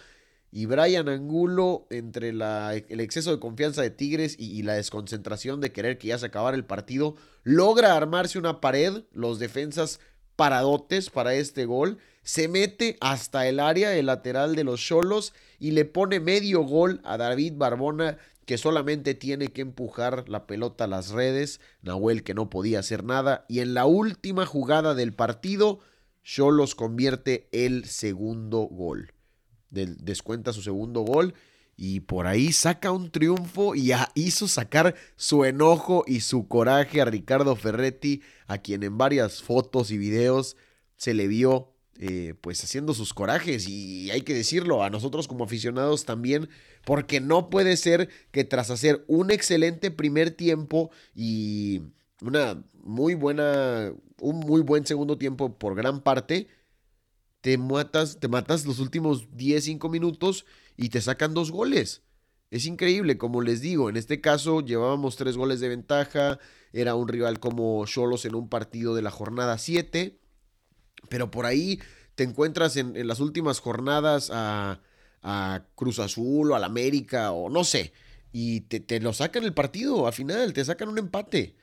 y 0.51 0.67
Brian 0.67 1.09
Angulo, 1.09 1.87
entre 1.91 2.31
el 2.31 3.01
exceso 3.01 3.31
de 3.31 3.41
confianza 3.41 3.83
de 3.83 3.91
Tigres 3.91 4.37
y, 4.39 4.63
la 4.63 4.75
desconcentración 4.75 5.61
de 5.61 5.73
querer 5.73 5.99
que 5.99 6.09
ya 6.09 6.19
se 6.19 6.27
acabara 6.27 6.57
el 6.57 6.65
partido, 6.65 7.17
logra 7.43 7.97
armarse 7.97 8.39
una 8.39 8.61
pared, 8.61 9.03
los 9.13 9.39
defensas 9.39 10.01
paradotes 10.37 11.11
para 11.11 11.35
este 11.35 11.67
gol, 11.67 11.99
se 12.23 12.49
mete 12.49 12.97
hasta 13.01 13.47
el 13.47 13.61
área, 13.61 13.95
el 13.97 14.07
lateral 14.07 14.55
de 14.55 14.65
los 14.65 14.81
Cholos, 14.81 15.35
y 15.59 15.73
le 15.73 15.85
pone 15.85 16.21
medio 16.21 16.63
gol 16.63 17.01
a 17.05 17.17
David 17.17 17.55
Barbona, 17.57 18.19
que 18.47 18.57
solamente 18.57 19.15
tiene 19.15 19.49
que 19.49 19.61
empujar 19.61 20.29
la 20.29 20.47
pelota 20.47 20.85
a 20.85 20.89
las 20.89 21.11
redes, 21.11 21.61
Nahuel 21.83 22.23
que 22.23 22.33
no 22.33 22.49
podía 22.49 22.79
hacer 22.79 23.05
nada, 23.05 23.45
y 23.49 23.61
en 23.61 23.75
la 23.75 23.85
última 23.85 24.47
jugada 24.47 24.95
del 24.95 25.13
partido, 25.13 25.81
Cholos 26.23 26.75
convierte 26.75 27.49
el 27.53 27.85
segundo 27.85 28.61
gol 28.61 29.13
descuenta 29.71 30.53
su 30.53 30.63
segundo 30.63 31.03
gol 31.03 31.35
y 31.77 32.01
por 32.01 32.27
ahí 32.27 32.53
saca 32.53 32.91
un 32.91 33.11
triunfo 33.11 33.77
y 33.77 33.93
hizo 34.15 34.49
sacar 34.49 34.97
su 35.15 35.45
enojo 35.45 36.03
y 36.07 36.21
su 36.21 36.49
coraje 36.49 37.01
a 37.01 37.05
Ricardo 37.05 37.55
Ferretti, 37.55 38.21
a 38.49 38.59
quien 38.59 38.83
en 38.83 38.99
varias 38.99 39.43
fotos 39.43 39.93
y 39.93 39.99
videos 39.99 40.57
se 40.97 41.15
le 41.15 41.29
vio 41.29 41.73
eh, 42.01 42.35
pues 42.41 42.63
haciendo 42.65 42.95
sus 42.95 43.15
corajes. 43.15 43.69
Y 43.69 44.11
hay 44.11 44.23
que 44.23 44.35
decirlo 44.35 44.83
a 44.83 44.91
nosotros 44.91 45.29
como 45.29 45.45
aficionados 45.45 46.05
también 46.05 46.49
porque 46.85 47.21
no 47.21 47.49
puede 47.49 47.77
ser 47.77 48.09
que 48.33 48.43
tras 48.43 48.71
hacer 48.71 49.05
un 49.07 49.31
excelente 49.31 49.93
primer 49.93 50.33
tiempo 50.33 50.91
y 51.15 51.83
una 52.21 52.63
muy 52.83 53.15
buena 53.15 53.93
un 54.21 54.41
muy 54.41 54.63
buen 54.63 54.85
segundo 54.85 55.17
tiempo 55.17 55.57
por 55.57 55.77
gran 55.77 56.01
parte 56.01 56.49
te 57.49 57.57
matas, 57.57 58.21
te 58.21 58.29
matas 58.29 58.67
los 58.67 58.79
últimos 58.79 59.35
10, 59.35 59.65
5 59.65 59.89
minutos 59.89 60.45
y 60.77 60.91
te 60.91 61.01
sacan 61.01 61.33
dos 61.33 61.51
goles. 61.51 62.03
Es 62.51 62.67
increíble, 62.67 63.17
como 63.17 63.41
les 63.41 63.63
digo, 63.63 63.89
en 63.89 63.97
este 63.97 64.21
caso 64.21 64.61
llevábamos 64.61 65.17
tres 65.17 65.39
goles 65.39 65.59
de 65.61 65.71
ventaja, 65.71 66.39
era 66.75 66.95
un 66.95 67.09
rival 67.09 67.41
como 67.41 67.87
Cholos 67.87 68.27
en 68.27 68.35
un 68.35 68.51
partido 68.51 68.95
de 68.95 69.01
la 69.01 69.11
jornada 69.11 69.57
7, 69.57 70.19
pero 71.09 71.31
por 71.31 71.47
ahí 71.47 71.81
te 72.17 72.25
encuentras 72.25 72.77
en, 72.77 73.09
las 73.09 73.19
últimas 73.19 73.61
jornadas 73.61 74.31
a, 74.31 74.83
Cruz 75.75 76.01
Azul 76.01 76.53
o 76.53 76.55
al 76.55 76.65
América 76.65 77.33
o 77.33 77.49
no 77.49 77.65
sé, 77.65 77.95
y 78.31 78.61
te, 78.61 78.79
te 78.81 79.01
lo 79.01 79.15
sacan 79.15 79.45
el 79.45 79.55
partido, 79.55 80.07
al 80.07 80.13
final 80.13 80.53
te 80.53 80.67
sacan 80.67 80.91
un 80.91 80.99
empate. 80.99 81.57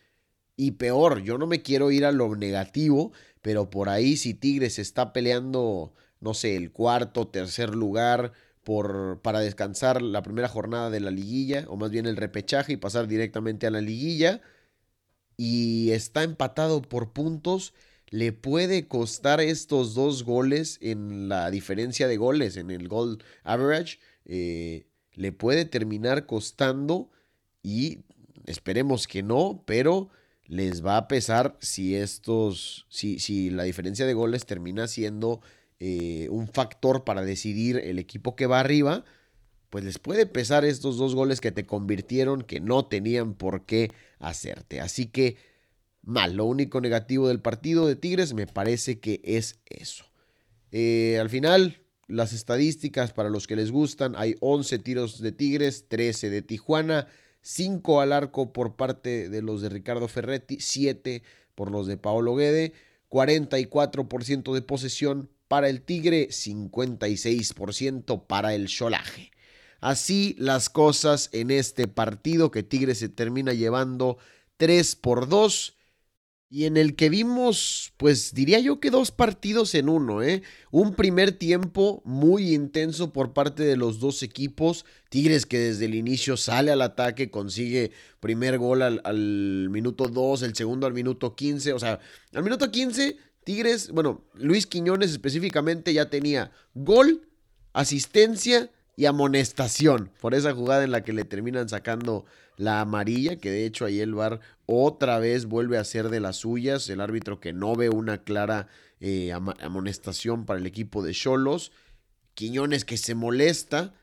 Y 0.57 0.71
peor, 0.71 1.21
yo 1.21 1.37
no 1.37 1.47
me 1.47 1.61
quiero 1.61 1.91
ir 1.91 2.05
a 2.05 2.11
lo 2.11 2.35
negativo, 2.35 3.11
pero 3.45 3.69
por 3.69 3.89
ahí 3.89 4.17
si 4.17 4.33
Tigres 4.33 4.79
está 4.79 5.13
peleando, 5.13 5.93
no 6.19 6.33
sé, 6.33 6.55
el 6.55 6.71
cuarto, 6.71 7.27
tercer 7.27 7.75
lugar 7.75 8.33
por, 8.63 9.21
para 9.21 9.39
descansar 9.39 10.01
la 10.01 10.23
primera 10.23 10.47
jornada 10.47 10.89
de 10.89 10.99
la 10.99 11.11
liguilla, 11.11 11.63
o 11.67 11.77
más 11.77 11.91
bien 11.91 12.07
el 12.07 12.17
repechaje 12.17 12.73
y 12.73 12.77
pasar 12.77 13.07
directamente 13.07 13.67
a 13.67 13.69
la 13.69 13.81
liguilla, 13.81 14.41
y 15.37 15.91
está 15.91 16.23
empatado 16.23 16.81
por 16.81 17.13
puntos, 17.13 17.75
le 18.09 18.33
puede 18.33 18.87
costar 18.87 19.39
estos 19.39 19.93
dos 19.93 20.23
goles 20.23 20.79
en 20.81 21.29
la 21.29 21.51
diferencia 21.51 22.07
de 22.07 22.17
goles, 22.17 22.57
en 22.57 22.71
el 22.71 22.87
goal 22.87 23.23
average, 23.43 23.99
eh, 24.25 24.87
le 25.13 25.31
puede 25.31 25.65
terminar 25.65 26.25
costando 26.25 27.11
y 27.61 27.99
esperemos 28.47 29.05
que 29.05 29.21
no, 29.21 29.61
pero 29.67 30.09
les 30.47 30.85
va 30.85 30.97
a 30.97 31.07
pesar 31.07 31.57
si 31.59 31.95
estos, 31.95 32.85
si, 32.89 33.19
si 33.19 33.49
la 33.49 33.63
diferencia 33.63 34.05
de 34.05 34.13
goles 34.13 34.45
termina 34.45 34.87
siendo 34.87 35.41
eh, 35.79 36.27
un 36.29 36.47
factor 36.47 37.03
para 37.03 37.23
decidir 37.23 37.77
el 37.77 37.99
equipo 37.99 38.35
que 38.35 38.45
va 38.45 38.59
arriba, 38.59 39.03
pues 39.69 39.83
les 39.83 39.99
puede 39.99 40.25
pesar 40.25 40.63
estos 40.63 40.97
dos 40.97 41.15
goles 41.15 41.41
que 41.41 41.51
te 41.51 41.65
convirtieron 41.65 42.43
que 42.43 42.59
no 42.59 42.85
tenían 42.85 43.33
por 43.33 43.65
qué 43.65 43.91
hacerte. 44.19 44.79
Así 44.79 45.07
que 45.07 45.37
mal, 46.01 46.35
lo 46.35 46.45
único 46.45 46.79
negativo 46.79 47.27
del 47.27 47.41
partido 47.41 47.87
de 47.87 47.95
Tigres 47.95 48.33
me 48.33 48.47
parece 48.47 48.99
que 48.99 49.21
es 49.23 49.59
eso. 49.65 50.05
Eh, 50.71 51.17
al 51.19 51.29
final, 51.29 51.81
las 52.07 52.33
estadísticas 52.33 53.11
para 53.11 53.29
los 53.29 53.47
que 53.47 53.55
les 53.55 53.71
gustan, 53.71 54.13
hay 54.15 54.35
11 54.39 54.79
tiros 54.79 55.21
de 55.21 55.31
Tigres, 55.31 55.87
13 55.89 56.29
de 56.29 56.41
Tijuana. 56.41 57.07
5 57.47 58.01
al 58.01 58.11
arco 58.11 58.51
por 58.51 58.75
parte 58.75 59.29
de 59.29 59.43
los 59.43 59.61
de 59.61 59.69
Ricardo 59.69 60.07
Ferretti, 60.07 60.57
7 60.59 61.21
por 61.53 61.69
los 61.69 61.85
de 61.85 61.95
Paolo 61.95 62.35
Guede, 62.35 62.73
44% 63.11 64.51
de 64.51 64.61
posesión 64.63 65.29
para 65.47 65.69
el 65.69 65.83
Tigre, 65.83 66.29
56% 66.29 68.25
para 68.25 68.55
el 68.55 68.67
Cholaje. 68.67 69.29
Así 69.79 70.35
las 70.39 70.69
cosas 70.69 71.29
en 71.33 71.51
este 71.51 71.87
partido 71.87 72.49
que 72.49 72.63
Tigre 72.63 72.95
se 72.95 73.09
termina 73.09 73.53
llevando 73.53 74.17
3 74.57 74.95
por 74.95 75.29
2 75.29 75.77
y 76.55 76.67
en 76.67 76.77
el 76.77 76.95
que 76.95 77.09
vimos, 77.09 77.91
pues 77.97 78.33
diría 78.33 78.59
yo 78.61 78.79
que 78.79 78.89
dos 78.89 79.11
partidos 79.11 79.75
en 79.75 79.89
uno, 79.89 80.23
¿eh? 80.23 80.41
Un 80.71 80.95
primer 80.95 81.33
tiempo 81.33 82.01
muy 82.05 82.53
intenso 82.53 83.11
por 83.11 83.33
parte 83.33 83.63
de 83.63 83.75
los 83.75 83.99
dos 83.99 84.23
equipos. 84.23 84.85
Tigres 85.09 85.45
que 85.45 85.59
desde 85.59 85.83
el 85.83 85.95
inicio 85.95 86.37
sale 86.37 86.71
al 86.71 86.81
ataque, 86.81 87.29
consigue 87.29 87.91
primer 88.21 88.57
gol 88.57 88.83
al, 88.83 89.67
minuto 89.69 90.07
2, 90.07 90.43
el 90.43 90.55
segundo 90.55 90.87
al 90.87 90.93
minuto 90.93 91.35
15. 91.35 91.73
O 91.73 91.79
sea, 91.79 91.99
al 92.33 92.43
minuto 92.43 92.71
15, 92.71 93.17
Tigres, 93.43 93.91
bueno, 93.91 94.23
Luis 94.35 94.65
Quiñones 94.65 95.11
específicamente 95.11 95.93
ya 95.93 96.09
tenía 96.09 96.51
gol, 96.73 97.27
asistencia 97.73 98.71
y 98.95 99.05
amonestación 99.05 100.11
por 100.21 100.33
esa 100.33 100.53
jugada 100.53 100.83
en 100.83 100.91
la 100.91 101.03
que 101.03 101.13
le 101.13 101.25
terminan 101.25 101.67
sacando 101.69 102.25
la 102.57 102.81
amarilla, 102.81 103.37
que 103.37 103.51
de 103.51 103.65
hecho 103.65 103.85
ahí 103.85 103.99
el 103.99 104.15
VAR 104.15 104.39
otra 104.65 105.19
vez 105.19 105.45
vuelve 105.45 105.77
a 105.77 105.83
ser 105.83 106.09
de 106.09 106.19
las 106.19 106.37
suyas, 106.37 106.89
el 106.89 107.01
árbitro 107.01 107.39
que 107.39 107.53
no 107.53 107.75
ve 107.75 107.89
una 107.89 108.23
clara 108.23 108.67
eh, 108.99 109.33
amonestación 109.33 110.45
para 110.45 110.59
el 110.59 110.65
equipo 110.65 111.03
de 111.03 111.13
Cholos, 111.13 111.71
Quiñones 112.33 112.85
que 112.85 112.97
se 112.97 113.15
molesta 113.15 113.93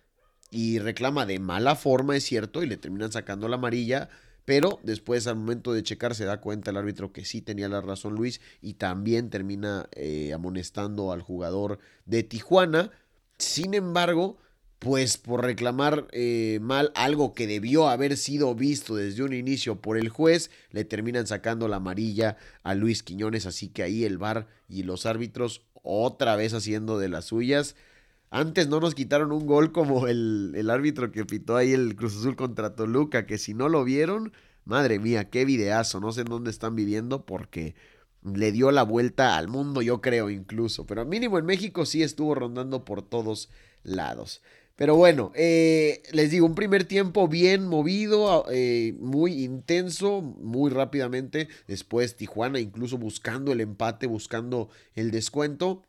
y 0.51 0.79
reclama 0.79 1.27
de 1.27 1.39
mala 1.39 1.77
forma, 1.77 2.17
es 2.17 2.25
cierto, 2.25 2.63
y 2.63 2.67
le 2.67 2.77
terminan 2.77 3.13
sacando 3.13 3.49
la 3.49 3.57
amarilla, 3.57 4.09
pero 4.45 4.81
después 4.83 5.27
al 5.27 5.37
momento 5.37 5.73
de 5.73 5.83
checar 5.83 6.15
se 6.15 6.25
da 6.25 6.41
cuenta 6.41 6.71
el 6.71 6.77
árbitro 6.77 7.13
que 7.13 7.25
sí 7.25 7.41
tenía 7.41 7.69
la 7.69 7.81
razón 7.81 8.15
Luis 8.15 8.41
y 8.61 8.75
también 8.75 9.31
termina 9.31 9.89
eh, 9.93 10.33
amonestando 10.33 11.13
al 11.13 11.23
jugador 11.23 11.79
de 12.07 12.23
Tijuana. 12.23 12.91
Sin 13.39 13.75
embargo, 13.75 14.39
pues 14.83 15.17
por 15.17 15.45
reclamar 15.45 16.09
eh, 16.11 16.59
mal 16.61 16.91
algo 16.97 17.35
que 17.35 17.47
debió 17.47 17.89
haber 17.89 18.17
sido 18.17 18.53
visto 18.57 18.97
desde 18.97 19.23
un 19.23 19.33
inicio 19.33 19.81
por 19.81 19.97
el 19.97 20.09
juez, 20.09 20.51
le 20.73 20.85
terminan 20.85 21.29
sacando 21.29 21.69
la 21.69 21.77
amarilla 21.77 22.37
a 22.65 22.75
Luis 22.75 23.05
Quiñones, 23.05 23.47
así 23.47 23.69
que 23.69 23.85
ahí 23.85 24.05
el 24.05 24.19
VAR 24.19 24.49
y 24.69 24.83
los 24.83 25.07
árbitros 25.07 25.63
otra 25.85 26.35
vez 26.35 26.53
haciendo 26.53 26.99
de 26.99 27.09
las 27.09 27.27
suyas. 27.27 27.77
Antes 28.31 28.67
no 28.67 28.81
nos 28.81 28.97
quitaron 28.97 29.31
un 29.31 29.47
gol 29.47 29.71
como 29.71 30.09
el, 30.09 30.53
el 30.57 30.69
árbitro 30.69 31.13
que 31.13 31.25
pitó 31.25 31.55
ahí 31.57 31.73
el 31.73 31.95
Cruz 31.95 32.17
Azul 32.17 32.35
contra 32.35 32.75
Toluca, 32.75 33.25
que 33.25 33.39
si 33.39 33.55
no 33.55 33.69
lo 33.69 33.85
vieron, 33.85 34.33
madre 34.65 34.99
mía, 34.99 35.31
qué 35.31 35.45
videazo, 35.45 36.01
no 36.01 36.11
sé 36.11 36.23
en 36.23 36.27
dónde 36.27 36.51
están 36.51 36.75
viviendo 36.75 37.25
porque 37.25 37.77
le 38.25 38.51
dio 38.51 38.73
la 38.73 38.83
vuelta 38.83 39.37
al 39.37 39.47
mundo, 39.47 39.81
yo 39.81 40.01
creo 40.01 40.29
incluso, 40.29 40.87
pero 40.87 41.05
mínimo 41.05 41.39
en 41.39 41.47
México 41.47 41.87
sí 41.87 42.03
estuvo 42.03 42.35
rondando 42.35 42.85
por 42.85 43.03
todos 43.03 43.49
lados. 43.85 44.43
Pero 44.77 44.97
bueno, 44.97 45.33
eh, 45.35 46.03
les 46.13 46.31
digo, 46.31 46.47
un 46.47 46.55
primer 46.55 46.85
tiempo 46.85 47.29
bien 47.29 47.67
movido, 47.67 48.47
eh, 48.51 48.95
muy 48.99 49.45
intenso, 49.45 50.23
muy 50.23 50.71
rápidamente. 50.71 51.49
Después 51.67 52.17
Tijuana 52.17 52.59
incluso 52.59 52.99
buscando 52.99 53.53
el 53.53 53.61
empate, 53.61 54.07
buscando 54.07 54.71
el 54.95 55.11
descuento. 55.11 55.83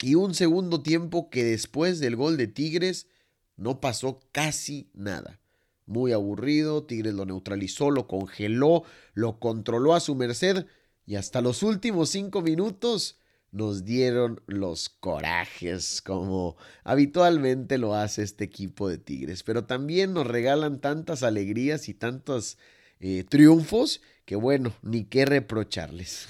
Y 0.00 0.16
un 0.16 0.34
segundo 0.34 0.82
tiempo 0.82 1.30
que 1.30 1.44
después 1.44 1.98
del 1.98 2.16
gol 2.16 2.36
de 2.36 2.46
Tigres 2.46 3.08
no 3.56 3.80
pasó 3.80 4.20
casi 4.32 4.90
nada. 4.92 5.40
Muy 5.86 6.12
aburrido, 6.12 6.84
Tigres 6.84 7.14
lo 7.14 7.24
neutralizó, 7.24 7.90
lo 7.90 8.06
congeló, 8.06 8.84
lo 9.14 9.38
controló 9.38 9.94
a 9.94 10.00
su 10.00 10.14
merced 10.14 10.66
y 11.06 11.16
hasta 11.16 11.40
los 11.40 11.62
últimos 11.62 12.10
cinco 12.10 12.42
minutos 12.42 13.18
nos 13.54 13.84
dieron 13.84 14.42
los 14.46 14.88
corajes, 14.88 16.02
como 16.02 16.56
habitualmente 16.82 17.78
lo 17.78 17.94
hace 17.94 18.22
este 18.24 18.44
equipo 18.44 18.88
de 18.88 18.98
Tigres. 18.98 19.44
Pero 19.44 19.64
también 19.64 20.12
nos 20.12 20.26
regalan 20.26 20.80
tantas 20.80 21.22
alegrías 21.22 21.88
y 21.88 21.94
tantos 21.94 22.58
eh, 22.98 23.24
triunfos 23.28 24.02
que 24.24 24.34
bueno, 24.34 24.74
ni 24.82 25.04
qué 25.04 25.24
reprocharles. 25.24 26.26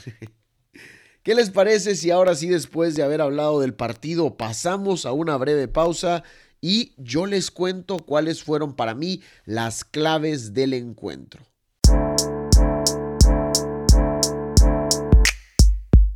¿Qué 1.22 1.34
les 1.34 1.48
parece 1.48 1.96
si 1.96 2.10
ahora 2.10 2.34
sí, 2.34 2.48
después 2.48 2.94
de 2.94 3.02
haber 3.02 3.22
hablado 3.22 3.60
del 3.60 3.72
partido, 3.72 4.36
pasamos 4.36 5.06
a 5.06 5.12
una 5.12 5.38
breve 5.38 5.66
pausa 5.66 6.22
y 6.60 6.92
yo 6.98 7.24
les 7.24 7.50
cuento 7.50 7.96
cuáles 7.96 8.42
fueron 8.42 8.76
para 8.76 8.94
mí 8.94 9.22
las 9.46 9.84
claves 9.84 10.52
del 10.52 10.74
encuentro? 10.74 11.46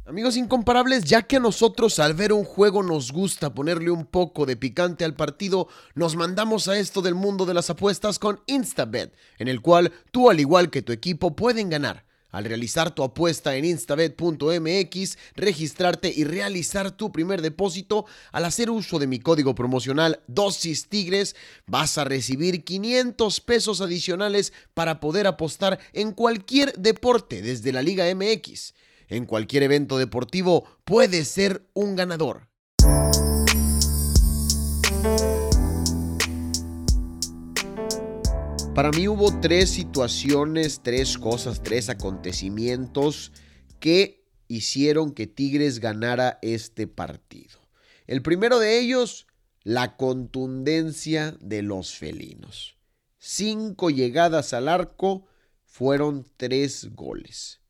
Amigos 0.09 0.38
incomparables, 0.38 1.05
ya 1.05 1.21
que 1.21 1.37
a 1.37 1.40
nosotros 1.40 1.99
al 1.99 2.14
ver 2.14 2.33
un 2.33 2.42
juego 2.42 2.83
nos 2.83 3.12
gusta 3.12 3.53
ponerle 3.53 3.90
un 3.90 4.07
poco 4.07 4.47
de 4.47 4.57
picante 4.57 5.05
al 5.05 5.14
partido, 5.14 5.68
nos 5.94 6.16
mandamos 6.16 6.66
a 6.66 6.79
esto 6.79 7.03
del 7.03 7.14
mundo 7.14 7.44
de 7.44 7.53
las 7.53 7.68
apuestas 7.68 8.18
con 8.18 8.40
Instabet, 8.47 9.14
en 9.37 9.49
el 9.49 9.61
cual 9.61 9.92
tú 10.11 10.31
al 10.31 10.40
igual 10.40 10.71
que 10.71 10.81
tu 10.81 10.92
equipo 10.94 11.37
pueden 11.37 11.68
ganar. 11.68 12.07
Al 12.31 12.47
realizar 12.47 12.94
tu 12.94 13.03
apuesta 13.03 13.57
en 13.57 13.66
instabet.mx, 13.66 15.18
registrarte 15.35 16.11
y 16.16 16.25
realizar 16.25 16.90
tu 16.90 17.12
primer 17.12 17.42
depósito, 17.42 18.07
al 18.33 18.47
hacer 18.47 18.71
uso 18.71 18.99
de 18.99 19.07
mi 19.07 19.18
código 19.18 19.55
promocional 19.55 20.21
Dosis 20.27 20.88
Tigres, 20.88 21.37
vas 21.66 21.99
a 21.99 22.05
recibir 22.05 22.64
500 22.64 23.42
pesos 23.42 23.83
adicionales 23.83 24.55
para 24.73 25.01
poder 25.01 25.27
apostar 25.27 25.79
en 25.92 26.12
cualquier 26.12 26.73
deporte 26.79 27.42
desde 27.42 27.73
la 27.73 27.83
Liga 27.83 28.07
MX 28.14 28.73
en 29.09 29.27
cualquier 29.27 29.62
evento 29.62 29.99
deportivo 29.99 30.64
puede 30.85 31.25
ser 31.25 31.68
un 31.75 31.97
ganador. 31.97 32.49
Para 38.75 38.92
mí 38.92 39.09
hubo 39.09 39.40
tres 39.40 39.71
situaciones, 39.71 40.83
tres 40.85 41.18
cosas, 41.18 41.64
tres 41.64 41.88
acontecimientos 41.88 43.33
que 43.81 44.25
hicieron 44.47 45.12
que 45.12 45.27
Tigres 45.27 45.81
ganara 45.81 46.38
este 46.42 46.87
partido. 46.87 47.59
El 48.07 48.23
primero 48.23 48.61
de 48.61 48.79
ellos, 48.79 49.27
la 49.64 49.97
contundencia 49.97 51.37
de 51.40 51.62
los 51.62 51.97
felinos. 51.97 52.77
Cinco 53.18 53.90
llegadas 53.90 54.53
al 54.53 54.68
arco 54.68 55.27
fueron 55.64 56.25
tres 56.37 56.94
goles. 56.94 57.61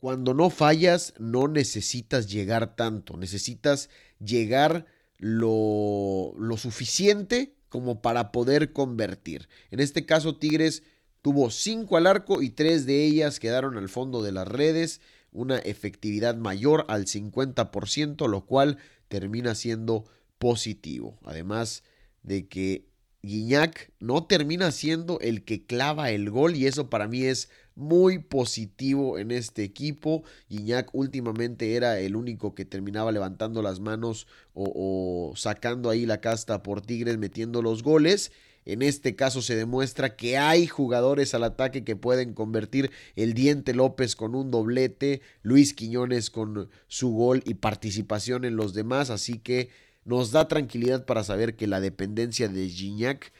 Cuando 0.00 0.34
no 0.34 0.50
fallas, 0.50 1.14
no 1.18 1.46
necesitas 1.46 2.26
llegar 2.26 2.74
tanto, 2.74 3.16
necesitas 3.16 3.90
llegar 4.18 4.86
lo, 5.18 6.32
lo 6.38 6.56
suficiente 6.56 7.54
como 7.68 8.00
para 8.02 8.32
poder 8.32 8.72
convertir. 8.72 9.48
En 9.70 9.78
este 9.80 10.06
caso, 10.06 10.36
Tigres 10.36 10.82
tuvo 11.22 11.50
cinco 11.50 11.96
al 11.96 12.06
arco 12.06 12.42
y 12.42 12.50
tres 12.50 12.86
de 12.86 13.04
ellas 13.04 13.40
quedaron 13.40 13.76
al 13.76 13.88
fondo 13.88 14.22
de 14.22 14.32
las 14.32 14.48
redes, 14.48 15.00
una 15.32 15.58
efectividad 15.58 16.34
mayor 16.36 16.84
al 16.88 17.06
50%, 17.06 18.28
lo 18.28 18.46
cual 18.46 18.78
termina 19.08 19.54
siendo 19.54 20.04
positivo. 20.38 21.18
Además 21.24 21.84
de 22.22 22.48
que 22.48 22.89
Guiñac 23.22 23.92
no 24.00 24.24
termina 24.24 24.70
siendo 24.70 25.20
el 25.20 25.44
que 25.44 25.66
clava 25.66 26.10
el 26.10 26.30
gol 26.30 26.56
y 26.56 26.66
eso 26.66 26.88
para 26.88 27.06
mí 27.06 27.24
es 27.24 27.50
muy 27.74 28.18
positivo 28.18 29.18
en 29.18 29.30
este 29.30 29.62
equipo. 29.62 30.22
Guiñac 30.48 30.88
últimamente 30.94 31.74
era 31.74 31.98
el 31.98 32.16
único 32.16 32.54
que 32.54 32.64
terminaba 32.64 33.12
levantando 33.12 33.62
las 33.62 33.80
manos 33.80 34.26
o, 34.54 35.32
sacando 35.36 35.90
ahí 35.90 36.06
la 36.06 36.20
casta 36.20 36.62
por 36.62 36.80
Tigres 36.80 37.18
metiendo 37.18 37.60
los 37.60 37.82
goles. 37.82 38.32
En 38.64 38.82
este 38.82 39.16
caso 39.16 39.42
se 39.42 39.56
demuestra 39.56 40.16
que 40.16 40.38
hay 40.38 40.66
jugadores 40.66 41.34
al 41.34 41.44
ataque 41.44 41.82
que 41.82 41.96
pueden 41.96 42.34
convertir 42.34 42.90
el 43.16 43.34
Diente 43.34 43.74
López 43.74 44.16
con 44.16 44.34
un 44.34 44.50
doblete, 44.50 45.22
Luis 45.42 45.72
Quiñones 45.72 46.30
con 46.30 46.68
su 46.86 47.10
gol 47.10 47.42
y 47.46 47.54
participación 47.54 48.44
en 48.44 48.56
los 48.56 48.74
demás, 48.74 49.08
así 49.08 49.38
que 49.38 49.70
nos 50.04 50.32
da 50.32 50.48
tranquilidad 50.48 51.04
para 51.04 51.24
saber 51.24 51.56
que 51.56 51.66
la 51.66 51.80
dependencia 51.80 52.48
de 52.48 52.68
Gignac 52.68 53.32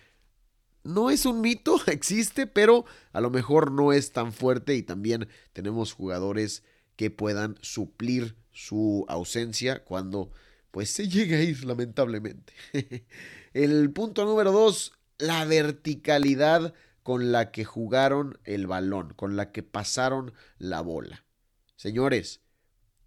no 0.83 1.11
es 1.11 1.27
un 1.27 1.40
mito, 1.40 1.79
existe, 1.87 2.46
pero 2.46 2.85
a 3.12 3.20
lo 3.20 3.31
mejor 3.31 3.73
no 3.73 3.92
es 3.92 4.12
tan 4.12 4.33
fuerte 4.33 4.75
y 4.75 4.83
también 4.83 5.29
tenemos 5.53 5.92
jugadores 5.92 6.62
que 6.96 7.11
puedan 7.11 7.57
suplir 7.62 8.37
su 8.53 9.05
ausencia 9.09 9.85
cuando 9.85 10.33
pues 10.70 10.90
se 10.90 11.09
llegue 11.09 11.37
a 11.37 11.42
ir 11.42 11.64
lamentablemente. 11.64 12.53
el 13.53 13.90
punto 13.90 14.25
número 14.25 14.53
dos, 14.53 14.92
la 15.18 15.44
verticalidad 15.44 16.75
con 17.03 17.33
la 17.33 17.51
que 17.51 17.64
jugaron 17.64 18.38
el 18.44 18.66
balón, 18.66 19.14
con 19.14 19.37
la 19.37 19.53
que 19.53 19.62
pasaron 19.62 20.33
la 20.59 20.81
bola. 20.81 21.25
Señores, 21.77 22.40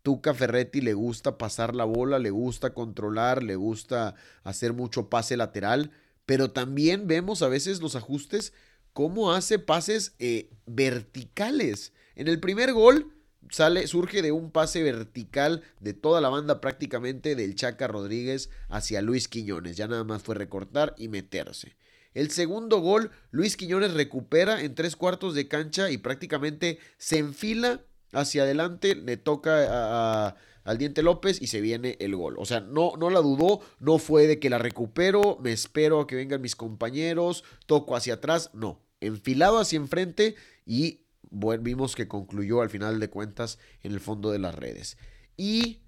Tuca 0.04 0.34
Ferretti 0.34 0.82
le 0.82 0.94
gusta 0.94 1.38
pasar 1.38 1.74
la 1.74 1.86
bola, 1.86 2.20
le 2.20 2.30
gusta 2.30 2.74
controlar, 2.74 3.42
le 3.42 3.56
gusta 3.56 4.16
hacer 4.44 4.74
mucho 4.74 5.10
pase 5.10 5.38
lateral, 5.38 5.92
pero 6.26 6.52
también 6.52 7.08
vemos 7.08 7.42
a 7.42 7.48
veces 7.48 7.82
los 7.82 7.96
ajustes, 7.96 8.54
cómo 8.92 9.34
hace 9.34 9.60
pases 9.60 10.14
eh, 10.20 10.50
verticales. 10.66 11.94
En 12.16 12.28
el 12.28 12.42
primer 12.42 12.74
gol 12.74 13.14
sale, 13.50 13.88
surge 13.88 14.22
de 14.22 14.34
un 14.34 14.52
pase 14.52 14.84
vertical 14.84 15.64
de 15.80 15.94
toda 15.94 16.20
la 16.20 16.30
banda 16.30 16.60
prácticamente 16.60 17.36
del 17.36 17.56
Chaca 17.56 17.88
Rodríguez 17.88 18.50
hacia 18.68 19.02
Luis 19.02 19.30
Quiñones. 19.30 19.78
Ya 19.78 19.88
nada 19.88 20.04
más 20.04 20.22
fue 20.22 20.36
recortar 20.36 20.96
y 20.98 21.08
meterse. 21.08 21.78
El 22.14 22.30
segundo 22.30 22.80
gol, 22.80 23.12
Luis 23.32 23.56
Quiñones 23.58 23.94
recupera 23.94 24.62
en 24.62 24.76
tres 24.76 24.98
cuartos 24.98 25.34
de 25.34 25.48
cancha 25.48 25.90
y 25.90 25.98
prácticamente 25.98 26.78
se 26.98 27.20
enfila 27.20 27.82
hacia 28.14 28.44
adelante, 28.44 28.96
le 28.96 29.18
toca 29.18 30.36
al 30.64 30.78
Diente 30.78 31.04
López 31.04 31.42
y 31.42 31.48
se 31.48 31.62
viene 31.62 31.98
el 32.00 32.16
gol. 32.16 32.36
O 32.38 32.46
sea, 32.46 32.62
no, 32.62 32.94
no 32.98 33.10
la 33.10 33.20
dudó, 33.20 33.62
no 33.80 33.98
fue 33.98 34.28
de 34.28 34.40
que 34.40 34.50
la 34.50 34.58
recupero, 34.58 35.38
me 35.42 35.52
espero 35.52 36.00
a 36.00 36.08
que 36.08 36.16
vengan 36.16 36.42
mis 36.42 36.56
compañeros, 36.56 37.44
toco 37.66 37.96
hacia 37.96 38.16
atrás, 38.16 38.52
no. 38.54 38.82
Enfilado 39.02 39.60
hacia 39.60 39.78
enfrente 39.78 40.36
y 40.66 41.02
vimos 41.62 41.96
que 41.96 42.08
concluyó 42.08 42.62
al 42.62 42.70
final 42.70 43.00
de 43.00 43.10
cuentas 43.10 43.60
en 43.82 43.92
el 43.92 44.00
fondo 44.00 44.32
de 44.32 44.40
las 44.40 44.56
redes. 44.56 44.98
Y 45.36 45.82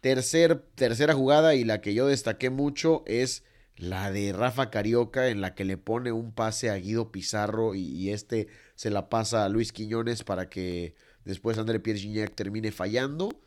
tercer, 0.00 0.64
tercera 0.74 1.14
jugada 1.14 1.54
y 1.54 1.64
la 1.64 1.80
que 1.80 1.94
yo 1.94 2.06
destaqué 2.06 2.50
mucho 2.50 3.02
es 3.06 3.44
la 3.76 4.10
de 4.10 4.32
Rafa 4.32 4.70
Carioca 4.70 5.28
en 5.28 5.40
la 5.42 5.54
que 5.54 5.64
le 5.64 5.76
pone 5.76 6.12
un 6.12 6.32
pase 6.32 6.70
a 6.70 6.76
Guido 6.76 7.12
Pizarro 7.12 7.74
y, 7.74 7.82
y 7.82 8.10
este 8.10 8.48
se 8.74 8.90
la 8.90 9.10
pasa 9.10 9.44
a 9.44 9.48
Luis 9.50 9.72
Quiñones 9.72 10.24
para 10.24 10.48
que 10.48 10.94
después 11.26 11.58
André 11.58 11.80
Pierre 11.80 12.00
Gignac 12.00 12.34
termine 12.34 12.72
fallando, 12.72 13.42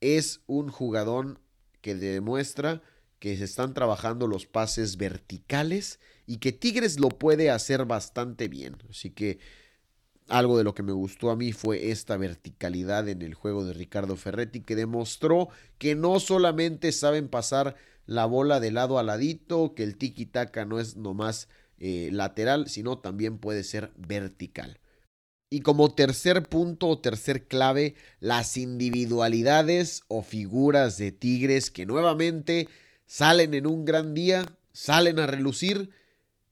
es 0.00 0.40
un 0.46 0.68
jugador 0.68 1.40
que 1.80 1.94
demuestra 1.94 2.82
que 3.20 3.36
se 3.36 3.44
están 3.44 3.74
trabajando 3.74 4.26
los 4.26 4.46
pases 4.46 4.96
verticales 4.96 6.00
y 6.26 6.38
que 6.38 6.52
Tigres 6.52 6.98
lo 6.98 7.08
puede 7.08 7.50
hacer 7.50 7.84
bastante 7.84 8.48
bien. 8.48 8.76
Así 8.90 9.10
que 9.10 9.38
algo 10.28 10.58
de 10.58 10.64
lo 10.64 10.74
que 10.74 10.82
me 10.82 10.92
gustó 10.92 11.30
a 11.30 11.36
mí 11.36 11.52
fue 11.52 11.90
esta 11.90 12.16
verticalidad 12.16 13.08
en 13.08 13.22
el 13.22 13.34
juego 13.34 13.64
de 13.64 13.72
Ricardo 13.72 14.16
Ferretti 14.16 14.60
que 14.60 14.74
demostró 14.74 15.48
que 15.78 15.94
no 15.94 16.18
solamente 16.18 16.92
saben 16.92 17.28
pasar 17.28 17.76
la 18.06 18.26
bola 18.26 18.60
de 18.60 18.70
lado 18.70 18.98
a 18.98 19.02
ladito, 19.02 19.74
que 19.74 19.82
el 19.82 19.96
tiki-taka 19.96 20.64
no 20.64 20.80
es 20.80 20.96
nomás 20.96 21.48
eh, 21.78 22.10
lateral, 22.12 22.68
sino 22.68 22.98
también 22.98 23.38
puede 23.38 23.64
ser 23.64 23.92
vertical. 23.96 24.78
Y 25.48 25.60
como 25.60 25.94
tercer 25.94 26.42
punto 26.42 26.88
o 26.88 26.98
tercer 26.98 27.46
clave, 27.46 27.94
las 28.18 28.56
individualidades 28.56 30.02
o 30.08 30.22
figuras 30.22 30.98
de 30.98 31.12
Tigres 31.12 31.70
que 31.70 31.86
nuevamente 31.86 32.68
salen 33.06 33.54
en 33.54 33.66
un 33.66 33.84
gran 33.84 34.12
día, 34.12 34.44
salen 34.72 35.20
a 35.20 35.26
relucir 35.26 35.90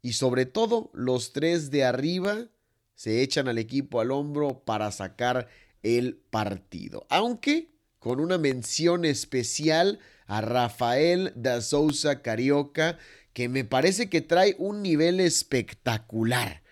y 0.01 0.13
sobre 0.13 0.47
todo 0.47 0.91
los 0.95 1.33
tres 1.33 1.71
de 1.71 1.85
arriba 1.85 2.49
se 2.95 3.23
echan 3.23 3.49
al 3.49 3.59
equipo 3.59 4.01
al 4.01 4.13
hombro 4.13 4.63
para 4.65 4.93
sacar 4.93 5.49
el 5.83 6.17
partido. 6.31 7.07
Aunque 7.09 7.75
con 7.99 8.21
una 8.21 8.39
mención 8.39 9.05
especial 9.05 9.99
a 10.27 10.41
Rafael 10.41 11.33
da 11.37 11.61
Souza 11.63 12.23
Carioca, 12.23 12.99
que 13.33 13.49
me 13.49 13.65
parece 13.65 14.09
que 14.09 14.21
trae 14.21 14.55
un 14.59 14.83
nivel 14.83 15.21
espectacular. 15.21 16.64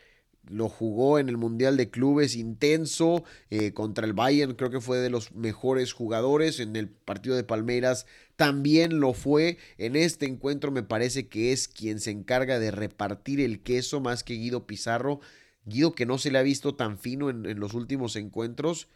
Lo 0.48 0.68
jugó 0.68 1.18
en 1.18 1.28
el 1.28 1.36
Mundial 1.36 1.76
de 1.76 1.90
Clubes 1.90 2.34
intenso 2.34 3.24
eh, 3.50 3.72
contra 3.72 4.06
el 4.06 4.12
Bayern, 4.12 4.54
creo 4.54 4.70
que 4.70 4.80
fue 4.80 4.98
de 4.98 5.10
los 5.10 5.32
mejores 5.32 5.92
jugadores. 5.92 6.58
En 6.58 6.74
el 6.76 6.88
partido 6.88 7.36
de 7.36 7.44
Palmeiras 7.44 8.06
también 8.36 8.98
lo 8.98 9.12
fue. 9.12 9.58
En 9.78 9.94
este 9.94 10.26
encuentro 10.26 10.72
me 10.72 10.82
parece 10.82 11.28
que 11.28 11.52
es 11.52 11.68
quien 11.68 12.00
se 12.00 12.10
encarga 12.10 12.58
de 12.58 12.70
repartir 12.70 13.40
el 13.40 13.62
queso 13.62 14.00
más 14.00 14.24
que 14.24 14.34
Guido 14.34 14.66
Pizarro. 14.66 15.20
Guido 15.64 15.94
que 15.94 16.06
no 16.06 16.18
se 16.18 16.30
le 16.32 16.38
ha 16.38 16.42
visto 16.42 16.74
tan 16.74 16.98
fino 16.98 17.30
en, 17.30 17.46
en 17.46 17.60
los 17.60 17.74
últimos 17.74 18.16
encuentros 18.16 18.88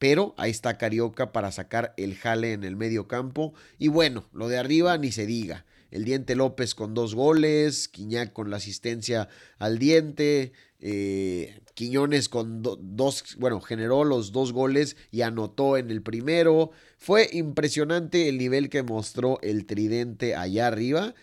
pero 0.00 0.34
ahí 0.38 0.50
está 0.50 0.78
Carioca 0.78 1.30
para 1.30 1.52
sacar 1.52 1.92
el 1.98 2.16
jale 2.16 2.54
en 2.54 2.64
el 2.64 2.74
medio 2.74 3.06
campo. 3.06 3.52
Y 3.78 3.88
bueno, 3.88 4.24
lo 4.32 4.48
de 4.48 4.56
arriba 4.56 4.96
ni 4.96 5.12
se 5.12 5.26
diga. 5.26 5.66
El 5.90 6.04
Diente 6.04 6.34
López 6.34 6.74
con 6.74 6.94
dos 6.94 7.14
goles, 7.14 7.88
Quiñac 7.88 8.32
con 8.32 8.50
la 8.50 8.58
asistencia 8.58 9.28
al 9.58 9.78
Diente, 9.78 10.52
eh, 10.78 11.60
Quiñones 11.74 12.28
con 12.28 12.62
dos, 12.62 13.36
bueno, 13.38 13.60
generó 13.60 14.04
los 14.04 14.32
dos 14.32 14.52
goles 14.52 14.96
y 15.10 15.22
anotó 15.22 15.76
en 15.76 15.90
el 15.90 16.02
primero. 16.02 16.70
Fue 16.98 17.28
impresionante 17.32 18.28
el 18.28 18.38
nivel 18.38 18.68
que 18.68 18.82
mostró 18.82 19.38
el 19.42 19.66
Tridente 19.66 20.34
allá 20.34 20.66
arriba, 20.66 21.14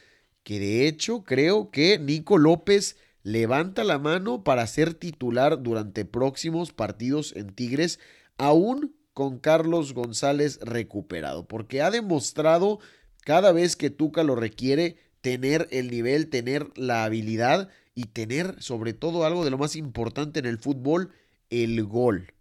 que 0.43 0.59
de 0.59 0.87
hecho 0.87 1.23
creo 1.23 1.71
que 1.71 1.99
Nico 1.99 2.37
López 2.37 2.97
levanta 3.23 3.83
la 3.83 3.99
mano 3.99 4.43
para 4.43 4.65
ser 4.67 4.93
titular 4.93 5.61
durante 5.61 6.05
próximos 6.05 6.71
partidos 6.71 7.33
en 7.35 7.53
Tigres 7.53 7.99
aún 8.37 8.95
con 9.13 9.39
Carlos 9.39 9.93
González 9.93 10.59
recuperado, 10.61 11.47
porque 11.47 11.81
ha 11.81 11.89
demostrado 11.89 12.79
cada 13.27 13.51
vez 13.51 13.75
que 13.75 13.89
Tuca 13.89 14.23
lo 14.23 14.37
requiere 14.37 14.95
tener 15.19 15.67
el 15.71 15.91
nivel, 15.91 16.29
tener 16.29 16.71
la 16.77 17.03
habilidad 17.03 17.67
y 17.93 18.05
tener 18.05 18.55
sobre 18.63 18.93
todo 18.93 19.25
algo 19.25 19.43
de 19.43 19.51
lo 19.51 19.57
más 19.57 19.75
importante 19.75 20.39
en 20.39 20.45
el 20.45 20.59
fútbol, 20.59 21.11
el 21.49 21.83
gol. 21.83 22.31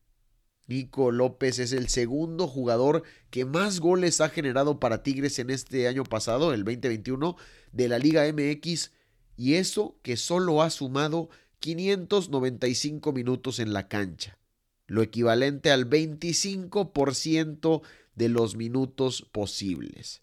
Nico 0.69 1.11
López 1.11 1.59
es 1.59 1.73
el 1.73 1.89
segundo 1.89 2.47
jugador 2.47 3.03
que 3.31 3.45
más 3.45 3.81
goles 3.81 4.21
ha 4.21 4.29
generado 4.29 4.79
para 4.79 5.03
Tigres 5.03 5.41
en 5.41 5.51
este 5.51 5.89
año 5.89 6.05
pasado, 6.05 6.55
el 6.55 6.63
2021, 6.63 7.35
de 7.73 7.89
la 7.89 7.99
Liga 7.99 8.23
MX, 8.33 8.93
y 9.37 9.55
eso 9.55 9.99
que 10.03 10.17
solo 10.17 10.63
ha 10.63 10.71
sumado 10.71 11.31
595 11.59 13.13
minutos 13.13 13.59
en 13.59 13.73
la 13.73 13.89
cancha 13.89 14.39
lo 14.87 15.03
equivalente 15.03 15.73
al 15.73 15.91
25% 15.91 17.83
de 18.15 18.29
los 18.29 18.55
minutos 18.55 19.27
posibles. 19.33 20.23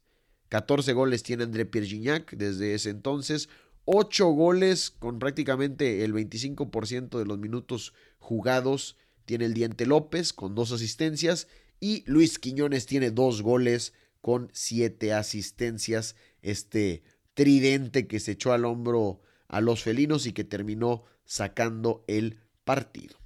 14 0.54 0.94
goles 0.94 1.24
tiene 1.24 1.46
André 1.46 1.66
Pierre 1.66 2.26
desde 2.34 2.76
ese 2.76 2.92
entonces, 2.92 3.50
8 3.86 4.28
goles 4.28 4.92
con 4.92 5.18
prácticamente 5.18 6.04
el 6.04 6.14
25% 6.14 7.18
de 7.18 7.26
los 7.26 7.40
minutos 7.40 7.96
jugados 8.20 8.96
tiene 9.26 9.46
el 9.46 9.56
Diente 9.56 9.88
López 9.88 10.32
con 10.32 10.54
dos 10.54 10.72
asistencias 10.72 11.48
y 11.80 12.04
Luis 12.06 12.38
Quiñones 12.38 12.86
tiene 12.86 13.10
dos 13.10 13.42
goles 13.42 13.94
con 14.22 14.52
siete 14.54 15.12
asistencias. 15.12 16.16
Este 16.44 17.02
tridente 17.34 18.06
que 18.06 18.20
se 18.20 18.34
echó 18.34 18.54
al 18.54 18.66
hombro 18.66 19.22
a 19.48 19.60
los 19.60 19.82
felinos 19.82 20.28
y 20.28 20.34
que 20.34 20.44
terminó 20.44 21.04
sacando 21.26 22.04
el 22.06 22.42
partido. 22.64 23.18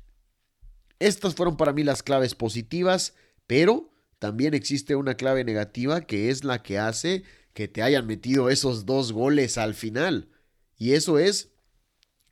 Estas 0.99 1.35
fueron 1.35 1.57
para 1.57 1.73
mí 1.73 1.83
las 1.83 2.03
claves 2.03 2.35
positivas, 2.35 3.15
pero 3.47 3.91
también 4.19 4.53
existe 4.53 4.95
una 4.95 5.15
clave 5.15 5.43
negativa 5.43 6.01
que 6.01 6.29
es 6.29 6.43
la 6.43 6.63
que 6.63 6.79
hace 6.79 7.23
que 7.53 7.67
te 7.67 7.81
hayan 7.81 8.05
metido 8.05 8.49
esos 8.49 8.85
dos 8.85 9.11
goles 9.11 9.57
al 9.57 9.73
final. 9.73 10.29
Y 10.77 10.93
eso 10.93 11.17
es 11.17 11.49